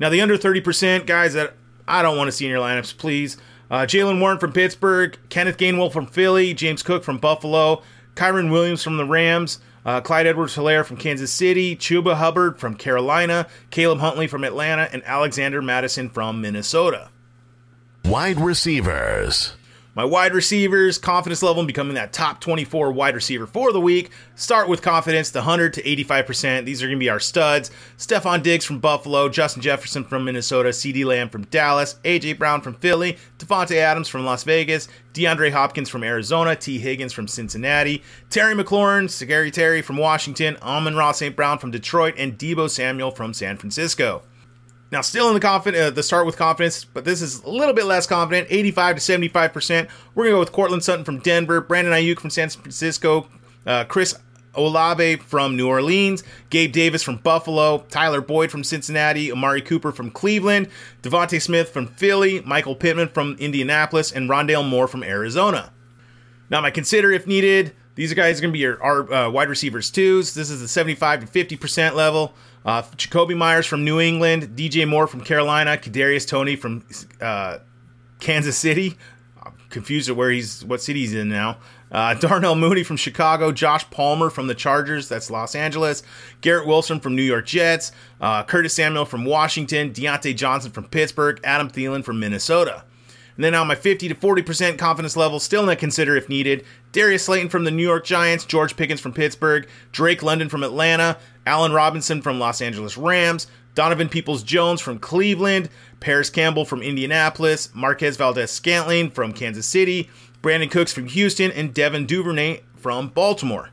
Now, 0.00 0.08
the 0.08 0.20
under 0.20 0.36
30% 0.36 1.06
guys 1.06 1.34
that 1.34 1.54
I 1.86 2.02
don't 2.02 2.16
want 2.16 2.28
to 2.28 2.32
see 2.32 2.44
in 2.44 2.50
your 2.50 2.60
lineups, 2.60 2.96
please. 2.96 3.36
Uh, 3.70 3.80
Jaylen 3.80 4.20
Warren 4.20 4.38
from 4.38 4.52
Pittsburgh. 4.52 5.16
Kenneth 5.28 5.56
Gainwell 5.56 5.92
from 5.92 6.06
Philly. 6.06 6.54
James 6.54 6.82
Cook 6.82 7.04
from 7.04 7.18
Buffalo. 7.18 7.82
Kyren 8.18 8.50
Williams 8.50 8.82
from 8.82 8.96
the 8.96 9.04
Rams, 9.04 9.60
uh, 9.86 10.00
Clyde 10.00 10.26
Edwards 10.26 10.56
Helaire 10.56 10.84
from 10.84 10.96
Kansas 10.96 11.30
City, 11.32 11.76
Chuba 11.76 12.16
Hubbard 12.16 12.58
from 12.58 12.74
Carolina, 12.74 13.46
Caleb 13.70 14.00
Huntley 14.00 14.26
from 14.26 14.42
Atlanta, 14.42 14.88
and 14.92 15.04
Alexander 15.04 15.62
Mattison 15.62 16.10
from 16.10 16.40
Minnesota. 16.40 17.10
Wide 18.04 18.40
receivers. 18.40 19.54
My 19.98 20.04
wide 20.04 20.32
receivers, 20.32 20.96
confidence 20.96 21.42
level 21.42 21.60
in 21.60 21.66
becoming 21.66 21.94
that 21.94 22.12
top 22.12 22.40
24 22.40 22.92
wide 22.92 23.16
receiver 23.16 23.48
for 23.48 23.72
the 23.72 23.80
week. 23.80 24.10
Start 24.36 24.68
with 24.68 24.80
confidence, 24.80 25.30
the 25.30 25.40
100 25.40 25.72
to 25.72 25.82
85%. 25.82 26.64
These 26.64 26.80
are 26.80 26.86
going 26.86 26.98
to 26.98 27.00
be 27.00 27.10
our 27.10 27.18
studs. 27.18 27.72
Stefon 27.96 28.44
Diggs 28.44 28.64
from 28.64 28.78
Buffalo, 28.78 29.28
Justin 29.28 29.60
Jefferson 29.60 30.04
from 30.04 30.24
Minnesota, 30.24 30.68
CeeDee 30.68 31.04
Lamb 31.04 31.28
from 31.28 31.46
Dallas, 31.46 31.96
AJ 32.04 32.38
Brown 32.38 32.60
from 32.60 32.74
Philly, 32.74 33.18
Davante 33.38 33.74
Adams 33.74 34.06
from 34.06 34.24
Las 34.24 34.44
Vegas, 34.44 34.86
DeAndre 35.14 35.50
Hopkins 35.50 35.88
from 35.88 36.04
Arizona, 36.04 36.54
Tee 36.54 36.78
Higgins 36.78 37.12
from 37.12 37.26
Cincinnati, 37.26 38.00
Terry 38.30 38.54
McLaurin, 38.54 39.10
Scary 39.10 39.50
Terry 39.50 39.82
from 39.82 39.96
Washington, 39.96 40.58
Amon-Ra 40.62 41.10
St. 41.10 41.34
Brown 41.34 41.58
from 41.58 41.72
Detroit, 41.72 42.14
and 42.16 42.38
Deebo 42.38 42.70
Samuel 42.70 43.10
from 43.10 43.34
San 43.34 43.56
Francisco. 43.56 44.22
Now, 44.90 45.02
still 45.02 45.28
in 45.28 45.34
the 45.34 45.40
confident, 45.40 45.82
uh, 45.82 45.90
the 45.90 46.02
start 46.02 46.24
with 46.24 46.36
confidence, 46.36 46.84
but 46.84 47.04
this 47.04 47.20
is 47.20 47.42
a 47.42 47.50
little 47.50 47.74
bit 47.74 47.84
less 47.84 48.06
confident, 48.06 48.48
85 48.50 48.96
to 48.96 49.00
75 49.00 49.52
percent. 49.52 49.90
We're 50.14 50.24
gonna 50.24 50.36
go 50.36 50.40
with 50.40 50.52
Courtland 50.52 50.82
Sutton 50.82 51.04
from 51.04 51.18
Denver, 51.18 51.60
Brandon 51.60 51.92
Aiyuk 51.92 52.20
from 52.20 52.30
San 52.30 52.48
Francisco, 52.48 53.28
uh, 53.66 53.84
Chris 53.84 54.14
Olave 54.54 55.16
from 55.16 55.56
New 55.56 55.68
Orleans, 55.68 56.24
Gabe 56.50 56.72
Davis 56.72 57.02
from 57.02 57.16
Buffalo, 57.16 57.84
Tyler 57.90 58.20
Boyd 58.20 58.50
from 58.50 58.64
Cincinnati, 58.64 59.30
Amari 59.30 59.62
Cooper 59.62 59.92
from 59.92 60.10
Cleveland, 60.10 60.68
DeVonta 61.02 61.40
Smith 61.40 61.70
from 61.70 61.86
Philly, 61.86 62.40
Michael 62.40 62.74
Pittman 62.74 63.08
from 63.08 63.36
Indianapolis, 63.38 64.10
and 64.10 64.28
Rondale 64.28 64.66
Moore 64.68 64.88
from 64.88 65.02
Arizona. 65.02 65.72
Now, 66.50 66.60
my 66.62 66.70
consider 66.70 67.12
if 67.12 67.26
needed. 67.26 67.74
These 67.98 68.14
guys 68.14 68.38
are 68.38 68.42
going 68.42 68.52
to 68.52 68.56
be 68.56 68.60
your 68.60 68.80
our, 68.80 69.12
uh, 69.12 69.28
wide 69.28 69.48
receivers 69.48 69.90
twos. 69.90 70.32
This 70.32 70.50
is 70.50 70.60
the 70.60 70.68
75 70.68 71.22
to 71.22 71.26
50 71.26 71.56
percent 71.56 71.96
level. 71.96 72.32
Uh, 72.64 72.82
Jakobi 72.82 73.36
Meyers 73.36 73.66
from 73.66 73.84
New 73.84 73.98
England, 73.98 74.56
DJ 74.56 74.86
Moore 74.86 75.08
from 75.08 75.20
Carolina, 75.20 75.76
Kadarius 75.76 76.24
Toney 76.24 76.54
from 76.54 76.86
uh, 77.20 77.58
Kansas 78.20 78.56
City. 78.56 78.96
I'm 79.42 79.52
confused 79.68 80.08
at 80.08 80.14
where 80.14 80.30
he's 80.30 80.64
what 80.64 80.80
city 80.80 81.00
he's 81.00 81.12
in 81.12 81.28
now. 81.28 81.58
Uh, 81.90 82.14
Darnell 82.20 82.54
Mooney 82.54 82.84
from 82.84 82.96
Chicago, 82.96 83.50
Josh 83.50 83.90
Palmer 83.90 84.30
from 84.30 84.46
the 84.46 84.54
Chargers, 84.54 85.08
that's 85.08 85.28
Los 85.28 85.56
Angeles, 85.56 86.04
Garrett 86.40 86.68
Wilson 86.68 87.00
from 87.00 87.16
New 87.16 87.22
York 87.22 87.46
Jets, 87.46 87.90
uh, 88.20 88.44
Curtis 88.44 88.74
Samuel 88.74 89.06
from 89.06 89.24
Washington, 89.24 89.92
Diontae 89.92 90.36
Johnson 90.36 90.70
from 90.70 90.84
Pittsburgh, 90.84 91.40
Adam 91.42 91.68
Thielen 91.68 92.04
from 92.04 92.20
Minnesota. 92.20 92.84
And 93.38 93.44
then 93.44 93.54
on 93.54 93.68
my 93.68 93.76
50 93.76 94.08
to 94.08 94.16
40% 94.16 94.78
confidence 94.78 95.16
level, 95.16 95.38
still 95.38 95.64
not 95.64 95.78
consider 95.78 96.16
if 96.16 96.28
needed. 96.28 96.64
Darius 96.90 97.26
Slayton 97.26 97.48
from 97.48 97.62
the 97.62 97.70
New 97.70 97.84
York 97.84 98.04
Giants, 98.04 98.44
George 98.44 98.76
Pickens 98.76 98.98
from 98.98 99.12
Pittsburgh, 99.12 99.68
Drake 99.92 100.24
London 100.24 100.48
from 100.48 100.64
Atlanta, 100.64 101.16
Allen 101.46 101.70
Robinson 101.70 102.20
from 102.20 102.40
Los 102.40 102.60
Angeles 102.60 102.96
Rams, 102.98 103.46
Donovan 103.76 104.08
Peoples 104.08 104.42
Jones 104.42 104.80
from 104.80 104.98
Cleveland, 104.98 105.70
Parris 106.00 106.30
Campbell 106.30 106.64
from 106.64 106.82
Indianapolis, 106.82 107.72
Marquez 107.74 108.16
Valdes 108.16 108.50
Scantling 108.50 109.08
from 109.08 109.32
Kansas 109.32 109.66
City, 109.66 110.10
Brandin 110.42 110.68
Cooks 110.68 110.92
from 110.92 111.06
Houston, 111.06 111.52
and 111.52 111.72
Devin 111.72 112.06
Duvernay 112.06 112.62
from 112.74 113.06
Baltimore. 113.06 113.70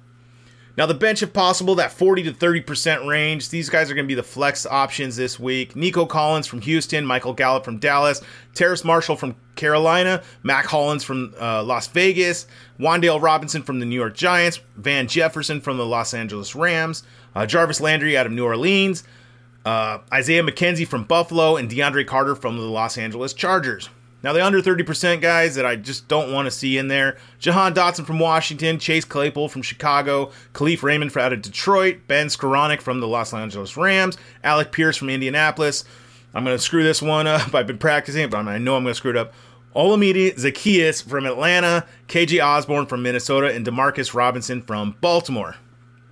Now, 0.77 0.85
the 0.85 0.93
bench, 0.93 1.23
if 1.23 1.31
possible, 1.31 1.75
that 1.75 1.93
40 1.93 2.23
to 2.23 2.31
30% 2.33 3.07
range. 3.07 3.49
These 3.49 3.69
guys 3.69 3.89
are 3.89 3.93
going 3.93 4.05
to 4.05 4.07
be 4.07 4.15
the 4.15 4.23
flex 4.23 4.65
options 4.65 5.15
this 5.15 5.39
week. 5.39 5.75
Nico 5.75 6.05
Collins 6.05 6.47
from 6.47 6.61
Houston, 6.61 7.05
Michael 7.05 7.33
Gallup 7.33 7.63
from 7.63 7.77
Dallas, 7.77 8.21
Terrace 8.53 8.83
Marshall 8.83 9.15
from 9.15 9.35
Carolina, 9.55 10.21
Mack 10.43 10.65
Hollins 10.65 11.03
from 11.03 11.33
uh, 11.39 11.63
Las 11.63 11.87
Vegas, 11.87 12.45
Wan'Dale 12.77 13.21
Robinson 13.21 13.63
from 13.63 13.79
the 13.79 13.85
New 13.85 13.95
York 13.95 14.15
Giants, 14.15 14.59
Van 14.75 15.07
Jefferson 15.07 15.61
from 15.61 15.77
the 15.77 15.85
Los 15.85 16.13
Angeles 16.13 16.55
Rams, 16.55 17.03
uh, 17.35 17.45
Jarvis 17.45 17.79
Landry 17.79 18.17
out 18.17 18.25
of 18.25 18.33
New 18.33 18.43
Orleans, 18.43 19.03
uh, 19.65 19.99
Isaiah 20.11 20.43
McKenzie 20.43 20.87
from 20.87 21.05
Buffalo, 21.05 21.55
and 21.55 21.69
DeAndre 21.69 22.05
Carter 22.05 22.35
from 22.35 22.57
the 22.57 22.63
Los 22.63 22.97
Angeles 22.97 23.33
Chargers. 23.33 23.89
Now, 24.23 24.33
the 24.33 24.43
under 24.43 24.59
30% 24.59 25.21
guys 25.21 25.53
that 25.53 25.67
I 25.67 25.75
just 25.75 26.07
don't 26.07 26.33
want 26.33 26.47
to 26.47 26.51
see 26.51 26.79
in 26.79 26.87
there 26.87 27.17
Jahan 27.37 27.75
Dotson 27.75 28.05
from 28.07 28.17
Washington, 28.17 28.79
Chase 28.79 29.05
Claypool 29.05 29.49
from 29.49 29.61
Chicago, 29.61 30.31
Kalif 30.53 30.81
Raymond 30.81 31.15
out 31.15 31.31
of 31.31 31.43
Detroit, 31.43 31.99
Ben 32.07 32.27
Skowronek 32.27 32.81
from 32.81 33.01
the 33.01 33.07
Los 33.07 33.33
Angeles 33.33 33.77
Rams, 33.77 34.17
Alec 34.43 34.71
Pierce 34.71 34.97
from 34.97 35.09
Indianapolis. 35.09 35.83
I'm 36.33 36.43
going 36.43 36.57
to 36.57 36.61
screw 36.61 36.83
this 36.83 37.01
one 37.01 37.27
up. 37.27 37.53
I've 37.53 37.67
been 37.67 37.77
practicing 37.77 38.23
it, 38.23 38.31
but 38.31 38.47
I 38.47 38.57
know 38.57 38.75
I'm 38.75 38.83
going 38.83 38.93
to 38.93 38.97
screw 38.97 39.11
it 39.11 39.17
up. 39.17 39.33
Olamide 39.75 40.35
Zaccheaus 40.35 41.03
from 41.03 41.25
Atlanta, 41.25 41.85
KJ 42.07 42.43
Osborn 42.43 42.85
from 42.85 43.03
Minnesota, 43.03 43.53
and 43.53 43.65
Demarcus 43.65 44.13
Robinson 44.13 44.61
from 44.61 44.95
Baltimore. 45.01 45.57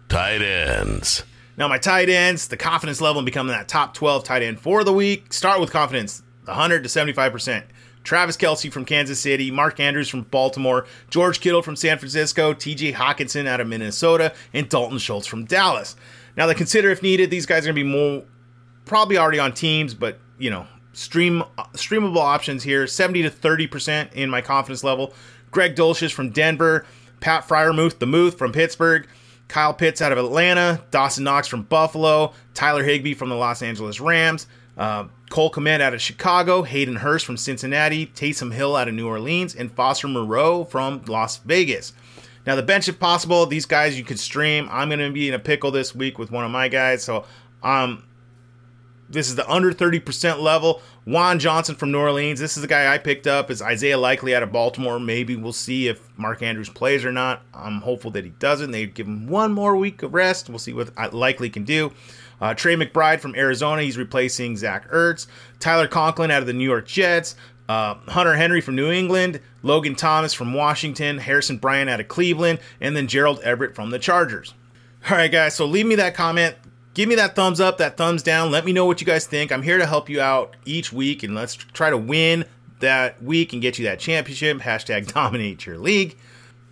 Tight 0.10 0.42
ends. 0.42 1.24
Now, 1.56 1.68
my 1.68 1.78
tight 1.78 2.10
ends, 2.10 2.48
the 2.48 2.58
confidence 2.58 3.00
level 3.00 3.20
in 3.20 3.26
becoming 3.26 3.54
that 3.54 3.68
top 3.68 3.94
12 3.94 4.24
tight 4.24 4.42
end 4.42 4.60
for 4.60 4.84
the 4.84 4.92
week. 4.92 5.32
Start 5.32 5.62
with 5.62 5.72
confidence, 5.72 6.24
100 6.46 6.84
to 6.84 6.90
75%. 6.90 7.64
Travis 8.04 8.38
Kelce 8.38 8.72
from 8.72 8.86
Kansas 8.86 9.20
City, 9.20 9.50
Mark 9.52 9.80
Andrews 9.80 10.10
from 10.10 10.24
Baltimore, 10.24 10.86
George 11.10 11.40
Kittle 11.40 11.62
from 11.62 11.76
San 11.76 11.98
Francisco, 11.98 12.54
TJ 12.54 12.94
Hockenson 12.94 13.48
out 13.48 13.62
of 13.62 13.68
Minnesota, 13.68 14.34
and 14.54 14.68
Dalton 14.70 14.98
Schultz 14.98 15.28
from 15.28 15.46
Dallas. 15.46 15.96
Now, 16.36 16.48
they 16.48 16.54
consider 16.54 16.90
if 16.90 17.02
needed, 17.02 17.30
these 17.30 17.46
guys 17.46 17.64
are 17.64 17.74
going 17.74 17.76
to 17.76 17.84
be 17.84 17.90
more 17.90 18.24
probably 18.86 19.18
already 19.18 19.40
on 19.40 19.54
teams, 19.54 19.94
but 19.94 20.20
you 20.38 20.50
know, 20.50 20.68
stream 20.94 21.44
streamable 21.74 22.18
options 22.18 22.64
here 22.64 22.88
70 22.88 23.24
to 23.24 23.30
30% 23.30 24.14
in 24.14 24.30
my 24.30 24.42
confidence 24.42 24.84
level. 24.84 25.14
Greg 25.52 25.76
Dulcich 25.76 26.14
from 26.14 26.32
Denver, 26.32 26.86
Pat 27.20 27.48
Freiermuth, 27.48 28.00
the 28.00 28.08
Muth 28.08 28.38
from 28.38 28.52
Pittsburgh, 28.52 29.08
Kyle 29.48 29.74
Pitts 29.74 30.02
out 30.02 30.12
of 30.12 30.18
Atlanta, 30.18 30.84
Dawson 30.92 31.24
Knox 31.24 31.48
from 31.48 31.64
Buffalo, 31.64 32.34
Tyler 32.54 32.84
Higbee 32.84 33.14
from 33.14 33.30
the 33.30 33.36
Los 33.36 33.62
Angeles 33.62 34.00
Rams, 34.00 34.48
uh, 34.78 35.06
Cole 35.34 35.50
Kmet 35.50 35.82
out 35.82 35.96
of 35.96 36.02
Chicago, 36.02 36.62
Hayden 36.62 36.98
Hurst 36.98 37.26
from 37.26 37.38
Cincinnati, 37.38 38.06
Taysom 38.06 38.54
Hill 38.54 38.76
out 38.76 38.88
of 38.88 38.94
New 38.94 39.08
Orleans, 39.08 39.56
and 39.56 39.72
Foster 39.72 40.08
Moreau 40.08 40.64
from 40.64 41.02
Las 41.08 41.38
Vegas. 41.38 41.92
Now, 42.46 42.56
the 42.56 42.62
bench, 42.62 42.88
if 42.88 43.00
possible, 43.00 43.48
these 43.48 43.66
guys 43.66 43.98
you 43.98 44.04
could 44.04 44.20
stream. 44.20 44.70
I'm 44.72 44.90
going 44.90 45.00
to 45.00 45.12
be 45.12 45.28
in 45.28 45.34
a 45.34 45.40
pickle 45.40 45.72
this 45.72 45.96
week 45.96 46.20
with 46.20 46.30
one 46.30 46.46
of 46.46 46.52
my 46.52 46.68
guys. 46.68 47.04
So, 47.04 47.26
um, 47.64 48.04
this 49.10 49.28
is 49.28 49.36
the 49.36 49.50
under 49.50 49.74
30% 49.74 50.40
level. 50.40 50.84
Juwan 51.08 51.40
Johnson 51.40 51.74
from 51.74 51.92
New 51.92 52.00
Orleans. 52.00 52.40
This 52.40 52.56
is 52.56 52.62
the 52.62 52.68
guy 52.68 52.94
I 52.94 53.00
picked 53.00 53.26
up. 53.26 53.50
Is 53.50 53.60
Isaiah 53.60 53.98
Likely 53.98 54.36
out 54.36 54.44
of 54.44 54.52
Baltimore? 54.52 55.00
Maybe 55.00 55.36
we'll 55.36 55.52
see 55.52 55.88
if 55.88 56.16
Mark 56.16 56.44
Andrews 56.44 56.70
plays 56.70 57.04
or 57.04 57.12
not. 57.12 57.42
I'm 57.56 57.82
hopeful 57.82 58.12
that 58.12 58.24
he 58.24 58.30
doesn't. 58.32 58.70
They 58.70 58.86
give 58.86 59.08
him 59.08 59.26
one 59.26 59.52
more 59.52 59.76
week 59.76 60.04
of 60.04 60.14
rest. 60.14 60.48
We'll 60.48 60.60
see 60.60 60.74
what 60.74 60.96
Likely 61.12 61.50
can 61.50 61.64
do. 61.64 61.92
Uh, 62.44 62.54
Trey 62.54 62.76
McBride 62.76 63.22
from 63.22 63.36
Arizona. 63.36 63.84
He's 63.84 63.98
replacing 63.98 64.58
Zach 64.58 64.92
Ertz. 64.92 65.28
Tyler 65.62 65.88
Conklin 65.88 66.30
out 66.30 66.42
of 66.42 66.46
the 66.46 66.52
New 66.52 66.66
York 66.66 66.86
Jets. 66.86 67.36
Uh, 67.70 67.96
Hunter 68.10 68.36
Henry 68.36 68.60
from 68.60 68.76
New 68.76 68.92
England, 68.92 69.40
Logan 69.62 69.96
Thomas 69.96 70.34
from 70.34 70.54
Washington, 70.54 71.20
Harrison 71.20 71.56
Bryant 71.56 71.90
out 71.90 72.02
of 72.02 72.10
Cleveland, 72.10 72.60
and 72.82 72.98
then 72.98 73.08
Gerald 73.08 73.40
Everett 73.44 73.76
from 73.76 73.92
the 73.92 73.98
Chargers. 73.98 74.54
All 75.10 75.16
right, 75.16 75.32
guys, 75.32 75.56
so 75.56 75.66
leave 75.66 75.86
me 75.86 75.96
that 75.96 76.16
comment. 76.16 76.58
Give 76.94 77.08
me 77.08 77.16
that 77.16 77.34
thumbs 77.34 77.62
up, 77.62 77.78
that 77.78 77.96
thumbs 77.96 78.24
down. 78.24 78.52
Let 78.52 78.66
me 78.66 78.74
know 78.74 78.86
what 78.86 79.00
you 79.00 79.08
guys 79.08 79.26
think. 79.26 79.54
I'm 79.54 79.62
here 79.62 79.78
to 79.78 79.86
help 79.86 80.10
you 80.10 80.20
out 80.20 80.58
each 80.66 80.92
week, 80.92 81.24
and 81.24 81.34
let's 81.34 81.56
try 81.56 81.90
to 81.90 81.98
win 81.98 82.44
that 82.82 83.24
week 83.24 83.54
and 83.54 83.62
get 83.62 83.80
you 83.80 83.86
that 83.86 84.00
championship. 84.00 84.58
Hashtag 84.58 85.14
dominate 85.14 85.66
your 85.66 85.78
league. 85.78 86.18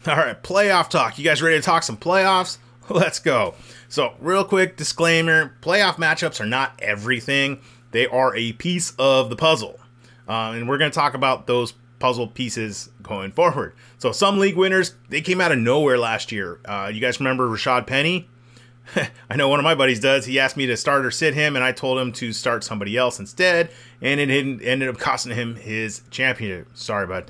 All 0.05 0.17
right, 0.17 0.43
playoff 0.43 0.89
talk. 0.89 1.17
You 1.17 1.23
guys 1.23 1.41
ready 1.41 1.55
to 1.55 1.61
talk 1.61 1.83
some 1.83 1.95
playoffs? 1.95 2.57
Let's 2.89 3.19
go. 3.19 3.55
So, 3.91 4.13
real 4.21 4.45
quick 4.45 4.77
disclaimer 4.77 5.53
playoff 5.61 5.95
matchups 5.95 6.39
are 6.39 6.45
not 6.45 6.79
everything, 6.81 7.59
they 7.91 8.07
are 8.07 8.33
a 8.33 8.53
piece 8.53 8.93
of 8.97 9.29
the 9.29 9.35
puzzle. 9.35 9.81
Uh, 10.29 10.53
and 10.55 10.69
we're 10.69 10.77
going 10.77 10.89
to 10.89 10.95
talk 10.95 11.13
about 11.13 11.45
those 11.45 11.73
puzzle 11.99 12.27
pieces 12.27 12.89
going 13.03 13.33
forward. 13.33 13.73
So, 13.97 14.13
some 14.13 14.39
league 14.39 14.55
winners, 14.55 14.95
they 15.09 15.19
came 15.19 15.41
out 15.41 15.51
of 15.51 15.57
nowhere 15.57 15.97
last 15.97 16.31
year. 16.31 16.61
Uh, 16.63 16.89
you 16.93 17.01
guys 17.01 17.19
remember 17.19 17.49
Rashaad 17.49 17.85
Penny? 17.85 18.29
I 19.29 19.35
know 19.35 19.49
one 19.49 19.59
of 19.59 19.65
my 19.65 19.75
buddies 19.75 19.99
does. 19.99 20.25
He 20.25 20.39
asked 20.39 20.55
me 20.55 20.67
to 20.67 20.77
start 20.77 21.05
or 21.05 21.11
sit 21.11 21.33
him, 21.33 21.57
and 21.57 21.65
I 21.65 21.73
told 21.73 21.99
him 21.99 22.13
to 22.13 22.31
start 22.31 22.63
somebody 22.63 22.95
else 22.95 23.19
instead, 23.19 23.71
and 24.01 24.21
it 24.21 24.29
ended 24.29 24.87
up 24.87 24.97
costing 24.99 25.35
him 25.35 25.57
his 25.57 26.03
championship. 26.09 26.69
Sorry, 26.75 27.07
bud. 27.07 27.29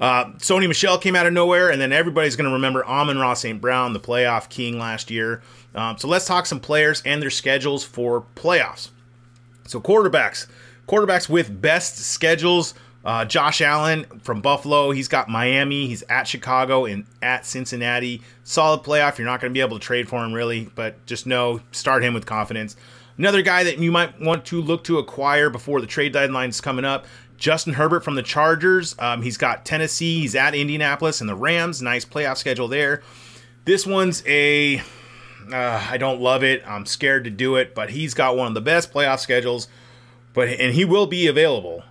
Uh, 0.00 0.26
Sony 0.38 0.66
Michel 0.66 0.98
came 0.98 1.14
out 1.14 1.26
of 1.26 1.32
nowhere, 1.32 1.70
and 1.70 1.80
then 1.80 1.92
everybody's 1.92 2.34
going 2.34 2.48
to 2.48 2.54
remember 2.54 2.84
Amon 2.86 3.18
Ross 3.18 3.40
St. 3.40 3.60
Brown, 3.60 3.92
the 3.92 4.00
playoff 4.00 4.48
king 4.48 4.78
last 4.78 5.10
year. 5.10 5.42
Um, 5.74 5.98
so 5.98 6.08
let's 6.08 6.24
talk 6.24 6.46
some 6.46 6.60
players 6.60 7.02
and 7.04 7.22
their 7.22 7.30
schedules 7.30 7.84
for 7.84 8.24
playoffs. 8.34 8.90
So 9.66 9.80
quarterbacks, 9.80 10.46
quarterbacks 10.88 11.28
with 11.28 11.60
best 11.60 11.98
schedules. 11.98 12.74
Uh, 13.04 13.24
Josh 13.24 13.62
Allen 13.62 14.04
from 14.22 14.42
Buffalo, 14.42 14.90
he's 14.90 15.08
got 15.08 15.28
Miami, 15.28 15.86
he's 15.86 16.02
at 16.10 16.24
Chicago 16.24 16.84
and 16.84 17.06
at 17.22 17.46
Cincinnati. 17.46 18.20
Solid 18.44 18.82
playoff. 18.82 19.16
You're 19.16 19.26
not 19.26 19.40
going 19.40 19.50
to 19.50 19.54
be 19.54 19.62
able 19.62 19.78
to 19.78 19.84
trade 19.84 20.08
for 20.08 20.22
him 20.22 20.34
really, 20.34 20.70
but 20.74 21.06
just 21.06 21.26
know 21.26 21.60
start 21.72 22.02
him 22.02 22.12
with 22.12 22.26
confidence. 22.26 22.76
Another 23.20 23.42
guy 23.42 23.64
that 23.64 23.76
you 23.76 23.92
might 23.92 24.18
want 24.18 24.46
to 24.46 24.62
look 24.62 24.82
to 24.84 24.96
acquire 24.96 25.50
before 25.50 25.82
the 25.82 25.86
trade 25.86 26.14
deadline 26.14 26.48
is 26.48 26.62
coming 26.62 26.86
up 26.86 27.04
Justin 27.36 27.74
Herbert 27.74 28.02
from 28.02 28.14
the 28.14 28.22
Chargers. 28.22 28.96
Um, 28.98 29.20
he's 29.20 29.36
got 29.36 29.66
Tennessee. 29.66 30.22
He's 30.22 30.34
at 30.34 30.54
Indianapolis 30.54 31.20
and 31.20 31.28
the 31.28 31.34
Rams. 31.34 31.82
Nice 31.82 32.06
playoff 32.06 32.38
schedule 32.38 32.66
there. 32.66 33.02
This 33.66 33.86
one's 33.86 34.22
a. 34.26 34.78
Uh, 35.52 35.86
I 35.90 35.98
don't 35.98 36.22
love 36.22 36.42
it. 36.42 36.62
I'm 36.66 36.86
scared 36.86 37.24
to 37.24 37.30
do 37.30 37.56
it, 37.56 37.74
but 37.74 37.90
he's 37.90 38.14
got 38.14 38.38
one 38.38 38.48
of 38.48 38.54
the 38.54 38.62
best 38.62 38.90
playoff 38.90 39.18
schedules. 39.18 39.68
But 40.32 40.48
and 40.48 40.72
he 40.72 40.86
will 40.86 41.06
be 41.06 41.26
available. 41.26 41.84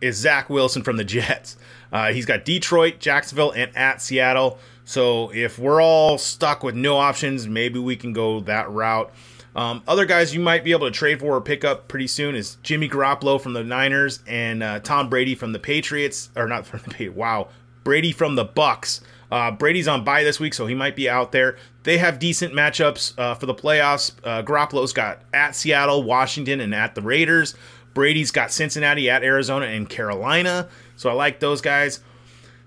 Is 0.00 0.16
Zach 0.16 0.48
Wilson 0.48 0.82
from 0.82 0.96
the 0.96 1.04
Jets? 1.16 1.58
Uh, 1.92 2.10
he's 2.10 2.24
got 2.24 2.46
Detroit, 2.46 3.00
Jacksonville, 3.00 3.50
and 3.50 3.70
at 3.76 4.00
Seattle. 4.00 4.58
So 4.86 5.30
if 5.34 5.58
we're 5.58 5.82
all 5.82 6.16
stuck 6.16 6.62
with 6.62 6.74
no 6.74 6.96
options, 6.96 7.46
maybe 7.46 7.78
we 7.78 7.96
can 7.96 8.14
go 8.14 8.40
that 8.40 8.70
route. 8.70 9.12
Um, 9.56 9.82
other 9.88 10.04
guys 10.04 10.32
you 10.34 10.40
might 10.40 10.62
be 10.62 10.72
able 10.72 10.86
to 10.86 10.92
trade 10.92 11.20
for 11.20 11.36
or 11.36 11.40
pick 11.40 11.64
up 11.64 11.88
pretty 11.88 12.06
soon 12.06 12.34
is 12.34 12.56
Jimmy 12.62 12.88
Garoppolo 12.88 13.40
from 13.40 13.52
the 13.52 13.64
Niners 13.64 14.20
and 14.26 14.62
uh, 14.62 14.78
Tom 14.80 15.10
Brady 15.10 15.34
from 15.34 15.52
the 15.52 15.58
Patriots, 15.58 16.30
or 16.36 16.46
not 16.46 16.66
from 16.66 16.80
the 16.80 16.90
Patriots. 16.90 17.16
Wow, 17.16 17.48
Brady 17.82 18.12
from 18.12 18.36
the 18.36 18.46
Bucs. 18.46 19.00
Uh, 19.30 19.50
Brady's 19.50 19.88
on 19.88 20.04
bye 20.04 20.24
this 20.24 20.40
week, 20.40 20.54
so 20.54 20.66
he 20.66 20.74
might 20.74 20.96
be 20.96 21.08
out 21.08 21.32
there. 21.32 21.56
They 21.84 21.98
have 21.98 22.18
decent 22.18 22.52
matchups 22.52 23.18
uh, 23.18 23.34
for 23.34 23.46
the 23.46 23.54
playoffs. 23.54 24.12
Uh, 24.24 24.42
Garoppolo's 24.42 24.92
got 24.92 25.22
at 25.32 25.54
Seattle, 25.54 26.02
Washington, 26.02 26.60
and 26.60 26.74
at 26.74 26.94
the 26.94 27.02
Raiders. 27.02 27.54
Brady's 27.94 28.30
got 28.30 28.52
Cincinnati, 28.52 29.08
at 29.08 29.22
Arizona, 29.22 29.66
and 29.66 29.88
Carolina. 29.88 30.68
So 30.96 31.10
I 31.10 31.12
like 31.12 31.40
those 31.40 31.60
guys. 31.60 32.00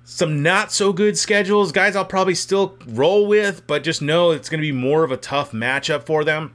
Some 0.05 0.43
not 0.43 0.71
so 0.71 0.91
good 0.91 1.17
schedules, 1.17 1.71
guys. 1.71 1.95
I'll 1.95 2.03
probably 2.03 2.35
still 2.35 2.77
roll 2.87 3.25
with, 3.25 3.65
but 3.67 3.83
just 3.83 4.01
know 4.01 4.31
it's 4.31 4.49
going 4.49 4.59
to 4.59 4.67
be 4.67 4.73
more 4.73 5.03
of 5.03 5.11
a 5.11 5.17
tough 5.17 5.51
matchup 5.51 6.05
for 6.05 6.25
them. 6.25 6.53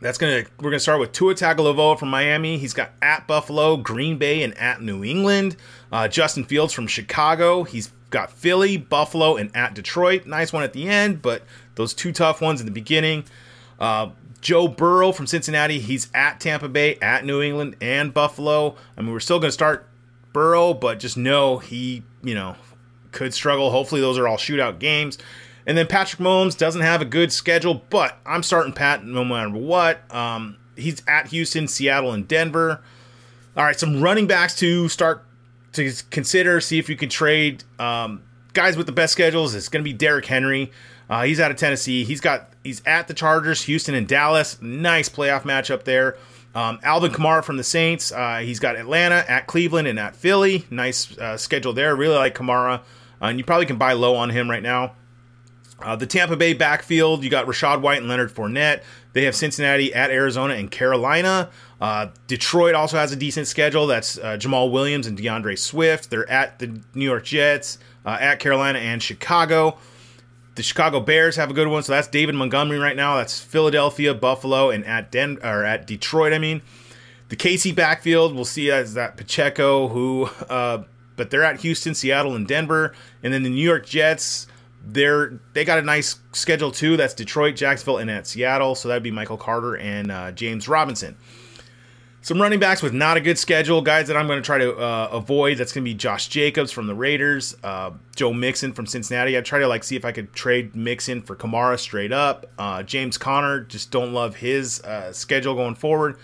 That's 0.00 0.18
gonna 0.18 0.44
we're 0.58 0.70
gonna 0.70 0.80
start 0.80 1.00
with 1.00 1.12
Tua 1.12 1.34
Tagovailoa 1.34 1.98
from 1.98 2.10
Miami. 2.10 2.58
He's 2.58 2.74
got 2.74 2.92
at 3.00 3.26
Buffalo, 3.26 3.76
Green 3.78 4.18
Bay, 4.18 4.42
and 4.42 4.56
at 4.58 4.82
New 4.82 5.02
England. 5.02 5.56
Uh, 5.90 6.06
Justin 6.06 6.44
Fields 6.44 6.72
from 6.72 6.86
Chicago. 6.86 7.62
He's 7.62 7.90
got 8.10 8.30
Philly, 8.30 8.76
Buffalo, 8.76 9.36
and 9.36 9.54
at 9.56 9.74
Detroit. 9.74 10.26
Nice 10.26 10.52
one 10.52 10.62
at 10.62 10.74
the 10.74 10.86
end, 10.86 11.22
but 11.22 11.42
those 11.76 11.94
two 11.94 12.12
tough 12.12 12.42
ones 12.42 12.60
in 12.60 12.66
the 12.66 12.72
beginning. 12.72 13.24
Uh, 13.80 14.10
Joe 14.42 14.68
Burrow 14.68 15.12
from 15.12 15.26
Cincinnati. 15.26 15.78
He's 15.78 16.08
at 16.14 16.40
Tampa 16.40 16.68
Bay, 16.68 16.98
at 17.00 17.24
New 17.24 17.40
England, 17.40 17.76
and 17.80 18.12
Buffalo. 18.12 18.76
I 18.98 19.00
mean, 19.00 19.12
we're 19.12 19.20
still 19.20 19.40
gonna 19.40 19.50
start 19.50 19.88
Burrow, 20.34 20.74
but 20.74 21.00
just 21.00 21.16
know 21.16 21.56
he, 21.56 22.02
you 22.22 22.34
know, 22.34 22.56
could 23.12 23.32
struggle. 23.32 23.70
Hopefully, 23.70 24.02
those 24.02 24.18
are 24.18 24.28
all 24.28 24.36
shootout 24.36 24.78
games. 24.78 25.16
And 25.66 25.76
then 25.76 25.86
Patrick 25.86 26.20
Mahomes 26.20 26.56
doesn't 26.56 26.82
have 26.82 27.02
a 27.02 27.04
good 27.04 27.32
schedule, 27.32 27.82
but 27.90 28.16
I'm 28.24 28.42
starting 28.42 28.72
Pat 28.72 29.04
no 29.04 29.24
matter 29.24 29.50
what. 29.50 30.14
Um, 30.14 30.56
he's 30.76 31.02
at 31.08 31.28
Houston, 31.28 31.66
Seattle, 31.66 32.12
and 32.12 32.26
Denver. 32.28 32.80
All 33.56 33.64
right, 33.64 33.78
some 33.78 34.00
running 34.00 34.26
backs 34.26 34.54
to 34.56 34.88
start 34.88 35.24
to 35.72 35.92
consider. 36.10 36.60
See 36.60 36.78
if 36.78 36.88
you 36.88 36.96
can 36.96 37.08
trade 37.08 37.64
um, 37.78 38.22
guys 38.52 38.76
with 38.76 38.86
the 38.86 38.92
best 38.92 39.12
schedules. 39.12 39.54
It's 39.54 39.68
going 39.68 39.84
to 39.84 39.88
be 39.88 39.96
Derrick 39.96 40.26
Henry. 40.26 40.70
Uh, 41.08 41.24
he's 41.24 41.40
out 41.40 41.50
of 41.50 41.56
Tennessee. 41.56 42.04
He's 42.04 42.20
got 42.20 42.50
he's 42.62 42.82
at 42.86 43.08
the 43.08 43.14
Chargers, 43.14 43.62
Houston, 43.62 43.94
and 43.94 44.06
Dallas. 44.06 44.60
Nice 44.60 45.08
playoff 45.08 45.42
matchup 45.42 45.84
there. 45.84 46.16
Um, 46.54 46.78
Alvin 46.82 47.12
Kamara 47.12 47.44
from 47.44 47.58
the 47.58 47.64
Saints. 47.64 48.12
Uh, 48.12 48.38
he's 48.38 48.58
got 48.58 48.76
Atlanta 48.76 49.24
at 49.28 49.46
Cleveland 49.46 49.88
and 49.88 49.98
at 49.98 50.16
Philly. 50.16 50.64
Nice 50.70 51.16
uh, 51.18 51.36
schedule 51.36 51.72
there. 51.72 51.94
Really 51.94 52.16
like 52.16 52.34
Kamara, 52.34 52.78
uh, 52.78 52.82
and 53.20 53.38
you 53.38 53.44
probably 53.44 53.66
can 53.66 53.78
buy 53.78 53.92
low 53.92 54.16
on 54.16 54.30
him 54.30 54.50
right 54.50 54.62
now. 54.62 54.94
Uh, 55.80 55.94
the 55.94 56.06
Tampa 56.06 56.36
Bay 56.36 56.54
backfield, 56.54 57.22
you 57.22 57.30
got 57.30 57.46
Rachaad 57.46 57.80
White 57.82 57.98
and 57.98 58.08
Leonard 58.08 58.34
Fournette. 58.34 58.82
They 59.12 59.24
have 59.24 59.36
Cincinnati 59.36 59.92
at 59.92 60.10
Arizona 60.10 60.54
and 60.54 60.70
Carolina. 60.70 61.50
Uh, 61.80 62.08
Detroit 62.26 62.74
also 62.74 62.96
has 62.96 63.12
a 63.12 63.16
decent 63.16 63.46
schedule. 63.46 63.86
That's 63.86 64.16
uh, 64.18 64.38
Jamaal 64.38 64.70
Williams 64.70 65.06
and 65.06 65.16
D'Andre 65.16 65.54
Swift. 65.54 66.08
They're 66.08 66.28
at 66.30 66.58
the 66.58 66.80
New 66.94 67.04
York 67.04 67.24
Jets, 67.24 67.78
uh, 68.06 68.16
at 68.20 68.40
Carolina 68.40 68.78
and 68.78 69.02
Chicago. 69.02 69.76
The 70.54 70.62
Chicago 70.62 71.00
Bears 71.00 71.36
have 71.36 71.50
a 71.50 71.54
good 71.54 71.68
one. 71.68 71.82
So 71.82 71.92
that's 71.92 72.08
David 72.08 72.34
Montgomery 72.34 72.78
right 72.78 72.96
now. 72.96 73.16
That's 73.16 73.38
Philadelphia, 73.38 74.14
Buffalo, 74.14 74.70
and 74.70 74.86
at 74.86 75.12
Den 75.12 75.38
or 75.42 75.64
at 75.64 75.86
Detroit. 75.86 76.32
I 76.32 76.38
mean, 76.38 76.62
the 77.28 77.36
KC 77.36 77.74
backfield 77.74 78.34
we'll 78.34 78.46
see 78.46 78.70
as 78.70 78.94
that 78.94 79.18
Pacheco 79.18 79.88
who, 79.88 80.30
uh, 80.48 80.84
but 81.16 81.30
they're 81.30 81.42
at 81.42 81.60
Houston, 81.60 81.94
Seattle, 81.94 82.34
and 82.34 82.46
Denver, 82.46 82.94
and 83.22 83.34
then 83.34 83.42
the 83.42 83.50
New 83.50 83.64
York 83.64 83.84
Jets 83.84 84.46
they're 84.86 85.40
they 85.52 85.64
got 85.64 85.78
a 85.78 85.82
nice 85.82 86.18
schedule 86.32 86.70
too. 86.70 86.96
That's 86.96 87.12
Detroit, 87.12 87.56
Jacksonville, 87.56 87.98
and 87.98 88.10
at 88.10 88.26
Seattle. 88.26 88.74
So 88.74 88.88
that'd 88.88 89.02
be 89.02 89.10
Michael 89.10 89.36
Carter 89.36 89.76
and 89.76 90.10
uh, 90.10 90.32
James 90.32 90.68
Robinson. 90.68 91.16
Some 92.22 92.42
running 92.42 92.58
backs 92.58 92.82
with 92.82 92.92
not 92.92 93.16
a 93.16 93.20
good 93.20 93.38
schedule, 93.38 93.82
guys 93.82 94.08
that 94.08 94.16
I'm 94.16 94.26
going 94.26 94.42
to 94.42 94.44
try 94.44 94.58
to 94.58 94.76
uh, 94.76 95.08
avoid. 95.12 95.58
That's 95.58 95.72
going 95.72 95.84
to 95.84 95.88
be 95.88 95.94
Josh 95.94 96.26
Jacobs 96.26 96.72
from 96.72 96.88
the 96.88 96.94
Raiders, 96.94 97.56
uh, 97.62 97.92
Joe 98.16 98.32
Mixon 98.32 98.72
from 98.72 98.86
Cincinnati. 98.86 99.38
I 99.38 99.42
try 99.42 99.60
to 99.60 99.68
like 99.68 99.84
see 99.84 99.94
if 99.94 100.04
I 100.04 100.10
could 100.10 100.32
trade 100.32 100.74
Mixon 100.74 101.22
for 101.22 101.36
Kamara 101.36 101.78
straight 101.78 102.12
up. 102.12 102.46
Uh, 102.58 102.82
James 102.82 103.16
Conner, 103.16 103.60
just 103.60 103.92
don't 103.92 104.12
love 104.12 104.36
his 104.36 104.80
uh, 104.82 105.12
schedule 105.12 105.54
going 105.54 105.76
forward. 105.76 106.18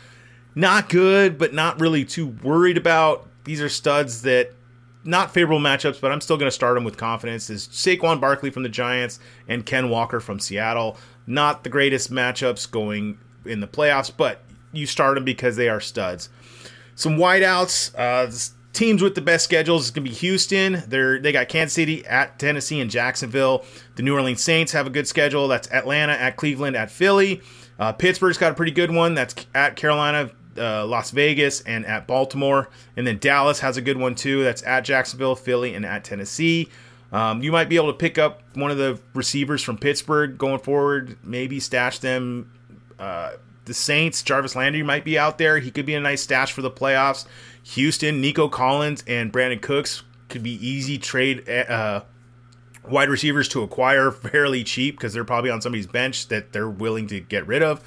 Not 0.56 0.88
good, 0.88 1.38
but 1.38 1.54
not 1.54 1.80
really 1.80 2.04
too 2.04 2.26
worried 2.26 2.76
about. 2.76 3.28
These 3.44 3.60
are 3.60 3.68
studs 3.68 4.22
that 4.22 4.54
not 5.04 5.32
favorable 5.32 5.60
matchups, 5.60 6.00
but 6.00 6.12
I'm 6.12 6.20
still 6.20 6.36
going 6.36 6.48
to 6.48 6.54
start 6.54 6.74
them 6.74 6.84
with 6.84 6.96
confidence. 6.96 7.50
Is 7.50 7.68
Saquon 7.68 8.20
Barkley 8.20 8.50
from 8.50 8.62
the 8.62 8.68
Giants 8.68 9.18
and 9.48 9.66
Ken 9.66 9.88
Walker 9.88 10.20
from 10.20 10.38
Seattle. 10.38 10.96
Not 11.26 11.64
the 11.64 11.70
greatest 11.70 12.10
matchups 12.10 12.70
going 12.70 13.18
in 13.44 13.60
the 13.60 13.66
playoffs, 13.66 14.12
but 14.14 14.42
you 14.72 14.86
start 14.86 15.14
them 15.14 15.24
because 15.24 15.56
they 15.56 15.68
are 15.68 15.80
studs. 15.80 16.28
Some 16.94 17.16
wideouts. 17.16 17.94
Uh, 17.96 18.30
teams 18.72 19.02
with 19.02 19.14
the 19.14 19.20
best 19.20 19.44
schedules 19.44 19.84
is 19.84 19.90
going 19.90 20.04
to 20.04 20.10
be 20.10 20.16
Houston. 20.16 20.82
They're 20.86 21.18
they 21.18 21.32
got 21.32 21.48
Kansas 21.48 21.74
City 21.74 22.04
at 22.06 22.38
Tennessee 22.38 22.80
and 22.80 22.90
Jacksonville. 22.90 23.64
The 23.96 24.02
New 24.02 24.14
Orleans 24.14 24.42
Saints 24.42 24.72
have 24.72 24.86
a 24.86 24.90
good 24.90 25.06
schedule. 25.06 25.48
That's 25.48 25.70
Atlanta 25.70 26.12
at 26.12 26.36
Cleveland 26.36 26.76
at 26.76 26.90
Philly. 26.90 27.40
Uh, 27.78 27.92
Pittsburgh's 27.92 28.38
got 28.38 28.52
a 28.52 28.54
pretty 28.54 28.72
good 28.72 28.90
one. 28.90 29.14
That's 29.14 29.34
at 29.54 29.76
Carolina, 29.76 30.30
uh, 30.56 30.86
Las 30.86 31.10
Vegas 31.10 31.60
and 31.62 31.86
at 31.86 32.06
Baltimore. 32.06 32.68
And 32.96 33.06
then 33.06 33.18
Dallas 33.18 33.60
has 33.60 33.76
a 33.76 33.82
good 33.82 33.96
one 33.96 34.14
too. 34.14 34.42
That's 34.42 34.62
at 34.62 34.82
Jacksonville, 34.84 35.36
Philly, 35.36 35.74
and 35.74 35.84
at 35.86 36.04
Tennessee. 36.04 36.68
Um, 37.12 37.42
you 37.42 37.52
might 37.52 37.68
be 37.68 37.76
able 37.76 37.92
to 37.92 37.98
pick 37.98 38.16
up 38.18 38.42
one 38.54 38.70
of 38.70 38.78
the 38.78 38.98
receivers 39.14 39.62
from 39.62 39.76
Pittsburgh 39.76 40.38
going 40.38 40.60
forward, 40.60 41.18
maybe 41.22 41.60
stash 41.60 41.98
them. 41.98 42.50
Uh, 42.98 43.32
the 43.66 43.74
Saints, 43.74 44.22
Jarvis 44.22 44.56
Landry 44.56 44.82
might 44.82 45.04
be 45.04 45.18
out 45.18 45.38
there. 45.38 45.58
He 45.58 45.70
could 45.70 45.86
be 45.86 45.94
a 45.94 46.00
nice 46.00 46.22
stash 46.22 46.52
for 46.52 46.62
the 46.62 46.70
playoffs. 46.70 47.26
Houston, 47.64 48.20
Nico 48.20 48.48
Collins, 48.48 49.04
and 49.06 49.32
Brandin 49.32 49.60
Cooks 49.60 50.02
could 50.28 50.42
be 50.42 50.66
easy 50.66 50.98
trade 50.98 51.48
uh, 51.48 52.02
wide 52.88 53.08
receivers 53.08 53.48
to 53.48 53.62
acquire 53.62 54.10
fairly 54.10 54.64
cheap 54.64 54.96
because 54.96 55.12
they're 55.12 55.24
probably 55.24 55.50
on 55.50 55.60
somebody's 55.60 55.86
bench 55.86 56.28
that 56.28 56.52
they're 56.52 56.70
willing 56.70 57.06
to 57.08 57.20
get 57.20 57.46
rid 57.46 57.62
of. 57.62 57.82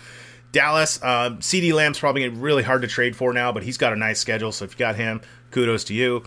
Dallas, 0.55 1.01
uh, 1.03 1.31
CeeDee 1.31 1.73
Lamb's 1.73 1.99
probably 1.99 2.29
really 2.29 2.63
hard 2.63 2.81
to 2.83 2.87
trade 2.87 3.13
for 3.13 3.33
now, 3.33 3.51
but 3.51 3.61
he's 3.61 3.77
got 3.77 3.91
a 3.91 3.95
nice 3.97 4.21
schedule. 4.21 4.53
So 4.53 4.63
if 4.63 4.71
you 4.71 4.77
got 4.77 4.95
him, 4.95 5.19
kudos 5.51 5.83
to 5.85 5.93
you. 5.93 6.23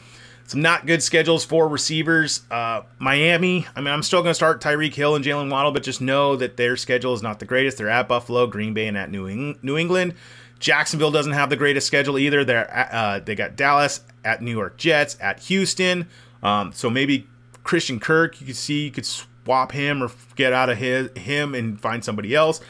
Some 0.46 0.60
not 0.60 0.86
good 0.86 1.02
schedules 1.02 1.46
for 1.46 1.66
receivers. 1.66 2.42
Uh, 2.50 2.82
Miami, 2.98 3.66
I 3.74 3.80
mean, 3.80 3.92
I'm 3.92 4.02
still 4.02 4.20
going 4.20 4.32
to 4.32 4.34
start 4.34 4.60
Tyreek 4.60 4.94
Hill 4.94 5.16
and 5.16 5.24
Jaylen 5.24 5.50
Waddle, 5.50 5.72
but 5.72 5.82
just 5.82 6.02
know 6.02 6.36
that 6.36 6.58
their 6.58 6.76
schedule 6.76 7.14
is 7.14 7.22
not 7.22 7.38
the 7.38 7.46
greatest. 7.46 7.78
They're 7.78 7.88
at 7.88 8.06
Buffalo, 8.06 8.46
Green 8.46 8.74
Bay, 8.74 8.86
and 8.86 8.98
at 8.98 9.10
New, 9.10 9.28
Eng- 9.28 9.58
New 9.62 9.78
England. 9.78 10.12
Jacksonville 10.58 11.10
doesn't 11.10 11.32
have 11.32 11.48
the 11.48 11.56
greatest 11.56 11.86
schedule 11.86 12.18
either. 12.18 12.44
They're 12.44 12.70
at, 12.70 12.92
uh, 12.92 13.20
they 13.20 13.34
got 13.34 13.56
Dallas 13.56 14.02
at 14.26 14.42
New 14.42 14.50
York 14.50 14.76
Jets 14.76 15.16
at 15.22 15.40
Houston. 15.40 16.06
Um, 16.42 16.72
so 16.74 16.90
maybe 16.90 17.26
Christian 17.64 17.98
Kirk, 17.98 18.42
you 18.42 18.46
could 18.46 18.56
see 18.56 18.84
you 18.84 18.90
could 18.90 19.06
swap 19.06 19.72
him 19.72 20.02
or 20.02 20.10
get 20.36 20.52
out 20.52 20.68
of 20.68 20.76
his, 20.76 21.10
him 21.16 21.54
and 21.54 21.80
find 21.80 22.04
somebody 22.04 22.34
else. 22.34 22.60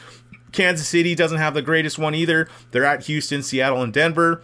Kansas 0.51 0.87
City 0.87 1.15
doesn't 1.15 1.37
have 1.37 1.53
the 1.53 1.61
greatest 1.61 1.99
one 1.99 2.15
either. 2.15 2.47
They're 2.71 2.85
at 2.85 3.05
Houston, 3.05 3.43
Seattle, 3.43 3.81
and 3.81 3.93
Denver. 3.93 4.41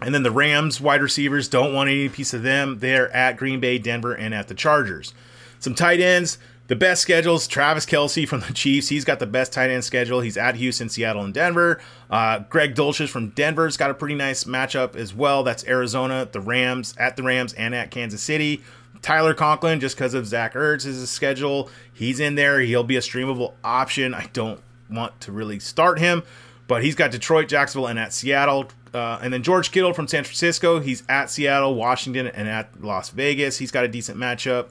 And 0.00 0.14
then 0.14 0.24
the 0.24 0.32
Rams 0.32 0.80
wide 0.80 1.02
receivers 1.02 1.48
don't 1.48 1.72
want 1.72 1.88
any 1.88 2.08
piece 2.08 2.34
of 2.34 2.42
them. 2.42 2.80
They're 2.80 3.14
at 3.14 3.36
Green 3.36 3.60
Bay, 3.60 3.78
Denver, 3.78 4.12
and 4.12 4.34
at 4.34 4.48
the 4.48 4.54
Chargers. 4.54 5.14
Some 5.60 5.74
tight 5.74 6.00
ends. 6.00 6.38
The 6.68 6.76
best 6.76 7.02
schedules, 7.02 7.46
Travis 7.46 7.84
Kelce 7.84 8.26
from 8.26 8.40
the 8.40 8.52
Chiefs. 8.54 8.88
He's 8.88 9.04
got 9.04 9.18
the 9.18 9.26
best 9.26 9.52
tight 9.52 9.70
end 9.70 9.84
schedule. 9.84 10.20
He's 10.20 10.36
at 10.36 10.56
Houston, 10.56 10.88
Seattle, 10.88 11.22
and 11.22 11.34
Denver. 11.34 11.80
Uh, 12.10 12.40
Greg 12.40 12.74
Dulcich 12.74 13.08
from 13.08 13.28
Denver's 13.30 13.76
got 13.76 13.90
a 13.90 13.94
pretty 13.94 14.14
nice 14.14 14.44
matchup 14.44 14.96
as 14.96 15.14
well. 15.14 15.42
That's 15.42 15.64
Arizona, 15.66 16.28
the 16.30 16.40
Rams, 16.40 16.94
at 16.98 17.16
the 17.16 17.22
Rams, 17.22 17.52
and 17.52 17.74
at 17.74 17.90
Kansas 17.90 18.22
City. 18.22 18.62
Tyler 19.02 19.34
Conklin, 19.34 19.80
just 19.80 19.96
because 19.96 20.14
of 20.14 20.26
Zach 20.26 20.54
Ertz, 20.54 20.86
is 20.86 21.08
schedule. 21.10 21.68
He's 21.92 22.20
in 22.20 22.36
there. 22.36 22.60
He'll 22.60 22.84
be 22.84 22.96
a 22.96 23.00
streamable 23.00 23.54
option. 23.62 24.14
I 24.14 24.28
don't 24.32 24.60
want 24.92 25.20
to 25.22 25.32
really 25.32 25.58
start 25.58 25.98
him, 25.98 26.22
but 26.68 26.82
he's 26.82 26.94
got 26.94 27.10
Detroit, 27.10 27.48
Jacksonville, 27.48 27.88
and 27.88 27.98
at 27.98 28.12
Seattle. 28.12 28.68
Uh, 28.94 29.18
and 29.22 29.32
then 29.32 29.42
George 29.42 29.70
Kittle 29.72 29.94
from 29.94 30.06
San 30.06 30.24
Francisco. 30.24 30.80
He's 30.80 31.02
at 31.08 31.30
Seattle, 31.30 31.74
Washington, 31.74 32.26
and 32.26 32.48
at 32.48 32.82
Las 32.82 33.08
Vegas. 33.10 33.58
He's 33.58 33.70
got 33.70 33.84
a 33.84 33.88
decent 33.88 34.18
matchup. 34.18 34.68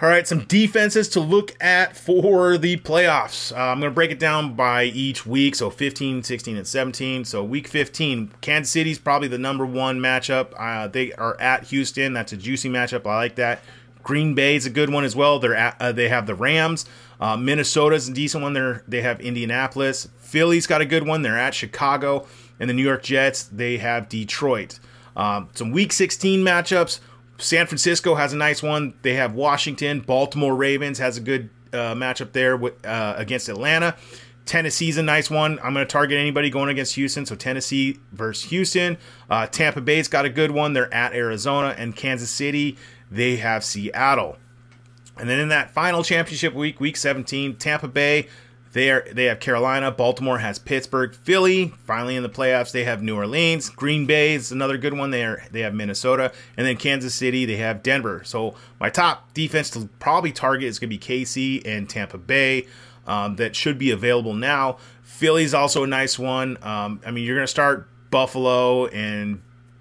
All 0.00 0.08
right, 0.08 0.28
some 0.28 0.44
defenses 0.44 1.08
to 1.10 1.20
look 1.20 1.56
at 1.60 1.96
for 1.96 2.56
the 2.56 2.76
playoffs. 2.76 3.50
Uh, 3.50 3.72
I'm 3.72 3.80
going 3.80 3.90
to 3.90 3.94
break 3.94 4.12
it 4.12 4.20
down 4.20 4.54
by 4.54 4.84
each 4.84 5.26
week. 5.26 5.56
So 5.56 5.70
15, 5.70 6.22
16, 6.22 6.56
and 6.56 6.66
17. 6.66 7.24
So 7.24 7.42
week 7.42 7.66
15, 7.66 8.30
Kansas 8.40 8.70
City's 8.70 9.00
probably 9.00 9.26
the 9.26 9.38
number 9.38 9.66
one 9.66 9.98
matchup. 9.98 10.52
Uh, 10.56 10.86
they 10.86 11.12
are 11.14 11.36
at 11.40 11.64
Houston. 11.64 12.12
That's 12.12 12.32
a 12.32 12.36
juicy 12.36 12.68
matchup. 12.68 13.08
I 13.08 13.16
like 13.16 13.34
that. 13.36 13.60
Green 14.08 14.32
Bay 14.32 14.56
is 14.56 14.64
a 14.64 14.70
good 14.70 14.88
one 14.88 15.04
as 15.04 15.14
well. 15.14 15.38
They're 15.38 15.54
at, 15.54 15.76
uh, 15.78 15.92
they 15.92 16.08
have 16.08 16.26
the 16.26 16.34
Rams. 16.34 16.86
Uh, 17.20 17.36
Minnesota's 17.36 18.08
a 18.08 18.12
decent 18.14 18.42
one. 18.42 18.54
They're, 18.54 18.82
they 18.88 19.02
have 19.02 19.20
Indianapolis. 19.20 20.08
Philly's 20.18 20.66
got 20.66 20.80
a 20.80 20.86
good 20.86 21.06
one. 21.06 21.20
They're 21.20 21.38
at 21.38 21.52
Chicago. 21.52 22.26
And 22.58 22.70
the 22.70 22.74
New 22.74 22.82
York 22.82 23.02
Jets, 23.02 23.42
they 23.42 23.76
have 23.76 24.08
Detroit. 24.08 24.80
Um, 25.14 25.50
some 25.52 25.72
week 25.72 25.92
16 25.92 26.42
matchups. 26.42 27.00
San 27.36 27.66
Francisco 27.66 28.14
has 28.14 28.32
a 28.32 28.38
nice 28.38 28.62
one. 28.62 28.94
They 29.02 29.12
have 29.12 29.34
Washington. 29.34 30.00
Baltimore 30.00 30.56
Ravens 30.56 30.98
has 31.00 31.18
a 31.18 31.20
good 31.20 31.50
uh, 31.74 31.94
matchup 31.94 32.32
there 32.32 32.56
with, 32.56 32.86
uh, 32.86 33.12
against 33.18 33.50
Atlanta. 33.50 33.94
Tennessee's 34.46 34.96
a 34.96 35.02
nice 35.02 35.30
one. 35.30 35.58
I'm 35.62 35.74
going 35.74 35.86
to 35.86 35.92
target 35.92 36.16
anybody 36.16 36.48
going 36.48 36.70
against 36.70 36.94
Houston. 36.94 37.26
So 37.26 37.34
Tennessee 37.34 37.98
versus 38.12 38.48
Houston. 38.48 38.96
Uh, 39.28 39.46
Tampa 39.46 39.82
Bay's 39.82 40.08
got 40.08 40.24
a 40.24 40.30
good 40.30 40.50
one. 40.50 40.72
They're 40.72 40.92
at 40.94 41.12
Arizona. 41.12 41.74
And 41.76 41.94
Kansas 41.94 42.30
City, 42.30 42.78
they 43.10 43.36
have 43.36 43.64
Seattle. 43.64 44.36
And 45.16 45.28
then 45.28 45.40
in 45.40 45.48
that 45.48 45.72
final 45.72 46.04
championship 46.04 46.54
week, 46.54 46.80
week 46.80 46.96
17, 46.96 47.56
Tampa 47.56 47.88
Bay, 47.88 48.28
they 48.72 48.90
are 48.90 49.04
they 49.10 49.24
have 49.24 49.40
Carolina, 49.40 49.90
Baltimore 49.90 50.38
has 50.38 50.58
Pittsburgh, 50.58 51.14
Philly, 51.14 51.72
finally 51.84 52.16
in 52.16 52.22
the 52.22 52.28
playoffs, 52.28 52.70
they 52.70 52.84
have 52.84 53.02
New 53.02 53.16
Orleans, 53.16 53.70
Green 53.70 54.06
Bay 54.06 54.34
is 54.34 54.52
another 54.52 54.76
good 54.76 54.92
one. 54.92 55.10
They 55.10 55.24
are 55.24 55.42
they 55.50 55.60
have 55.60 55.74
Minnesota, 55.74 56.32
and 56.56 56.66
then 56.66 56.76
Kansas 56.76 57.14
City, 57.14 57.46
they 57.46 57.56
have 57.56 57.82
Denver. 57.82 58.22
So 58.24 58.54
my 58.78 58.90
top 58.90 59.32
defense 59.32 59.70
to 59.70 59.88
probably 59.98 60.32
target 60.32 60.68
is 60.68 60.78
going 60.78 60.90
to 60.90 60.96
be 60.96 60.98
KC 60.98 61.66
and 61.66 61.88
Tampa 61.88 62.18
Bay. 62.18 62.66
Um, 63.06 63.36
that 63.36 63.56
should 63.56 63.78
be 63.78 63.90
available 63.90 64.34
now. 64.34 64.76
Philly's 65.02 65.54
also 65.54 65.82
a 65.82 65.86
nice 65.86 66.18
one. 66.18 66.58
Um, 66.62 67.00
I 67.06 67.10
mean, 67.10 67.24
you're 67.24 67.36
going 67.36 67.46
to 67.46 67.50
start 67.50 67.88
Buffalo 68.10 68.86
and 68.88 69.40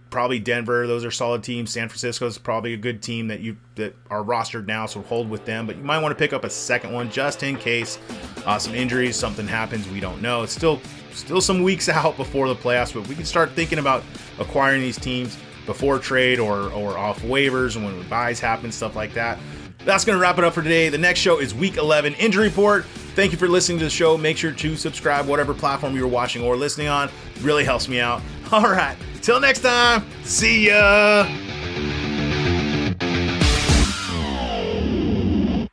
probably 0.10 0.40
Denver. 0.40 0.88
Those 0.88 1.06
are 1.06 1.12
solid 1.12 1.44
teams. 1.44 1.72
San 1.72 1.90
Francisco 1.90 2.26
is 2.26 2.38
probably 2.38 2.74
a 2.74 2.78
good 2.78 3.02
team 3.02 3.28
that 3.28 3.40
you 3.40 3.58
that 3.76 3.96
are 4.10 4.24
rostered 4.24 4.66
now, 4.66 4.86
so 4.86 5.02
hold 5.02 5.30
with 5.30 5.46
them. 5.46 5.68
But 5.68 5.78
you 5.78 5.84
might 5.84 6.00
want 6.00 6.12
to 6.12 6.16
pick 6.16 6.34
up 6.34 6.44
a 6.44 6.50
second 6.50 6.94
one 6.94 7.12
just 7.12 7.44
in 7.44 7.58
case 7.58 8.00
uh, 8.46 8.58
some 8.58 8.74
injuries, 8.74 9.16
something 9.16 9.48
happens. 9.48 9.88
We 9.90 10.00
don't 10.00 10.22
know. 10.22 10.44
It's 10.44 10.54
still 10.54 10.82
still 11.12 11.42
some 11.42 11.64
weeks 11.64 11.90
out 11.90 12.18
before 12.18 12.48
the 12.48 12.56
playoffs, 12.56 12.94
but 12.94 13.08
we 13.08 13.16
can 13.16 13.26
start 13.26 13.52
thinking 13.52 13.80
about 13.80 14.04
acquiring 14.40 14.82
these 14.82 15.00
teams 15.00 15.38
before 15.66 16.00
trade 16.00 16.40
or 16.40 16.72
or 16.72 16.98
off 16.98 17.22
waivers 17.22 17.76
and 17.76 17.86
when 17.86 18.08
buys 18.08 18.40
happen, 18.40 18.72
stuff 18.72 18.96
like 18.96 19.14
that. 19.14 19.38
That's 19.86 20.04
going 20.04 20.18
to 20.18 20.22
wrap 20.22 20.38
it 20.38 20.44
up 20.44 20.54
for 20.54 20.62
today. 20.62 20.90
The 20.90 20.98
next 20.98 21.22
show 21.22 21.40
is 21.40 21.56
Week 21.56 21.78
11 21.78 22.16
Injury 22.16 22.50
Report. 22.50 22.84
Thank 23.16 23.32
you 23.32 23.38
for 23.38 23.48
listening 23.48 23.78
to 23.80 23.86
the 23.86 23.90
show. 23.90 24.18
Make 24.18 24.36
sure 24.36 24.52
to 24.52 24.76
subscribe, 24.76 25.28
whatever 25.28 25.54
platform 25.54 25.96
you're 25.96 26.08
watching 26.08 26.44
or 26.44 26.58
listening 26.58 26.90
on. 26.90 27.10
Really 27.42 27.64
helps 27.64 27.88
me 27.88 28.02
out. 28.02 28.22
All 28.52 28.62
right. 28.70 28.96
Till 29.22 29.40
next 29.40 29.60
time. 29.62 30.04
See 30.24 30.68
ya. 30.68 31.47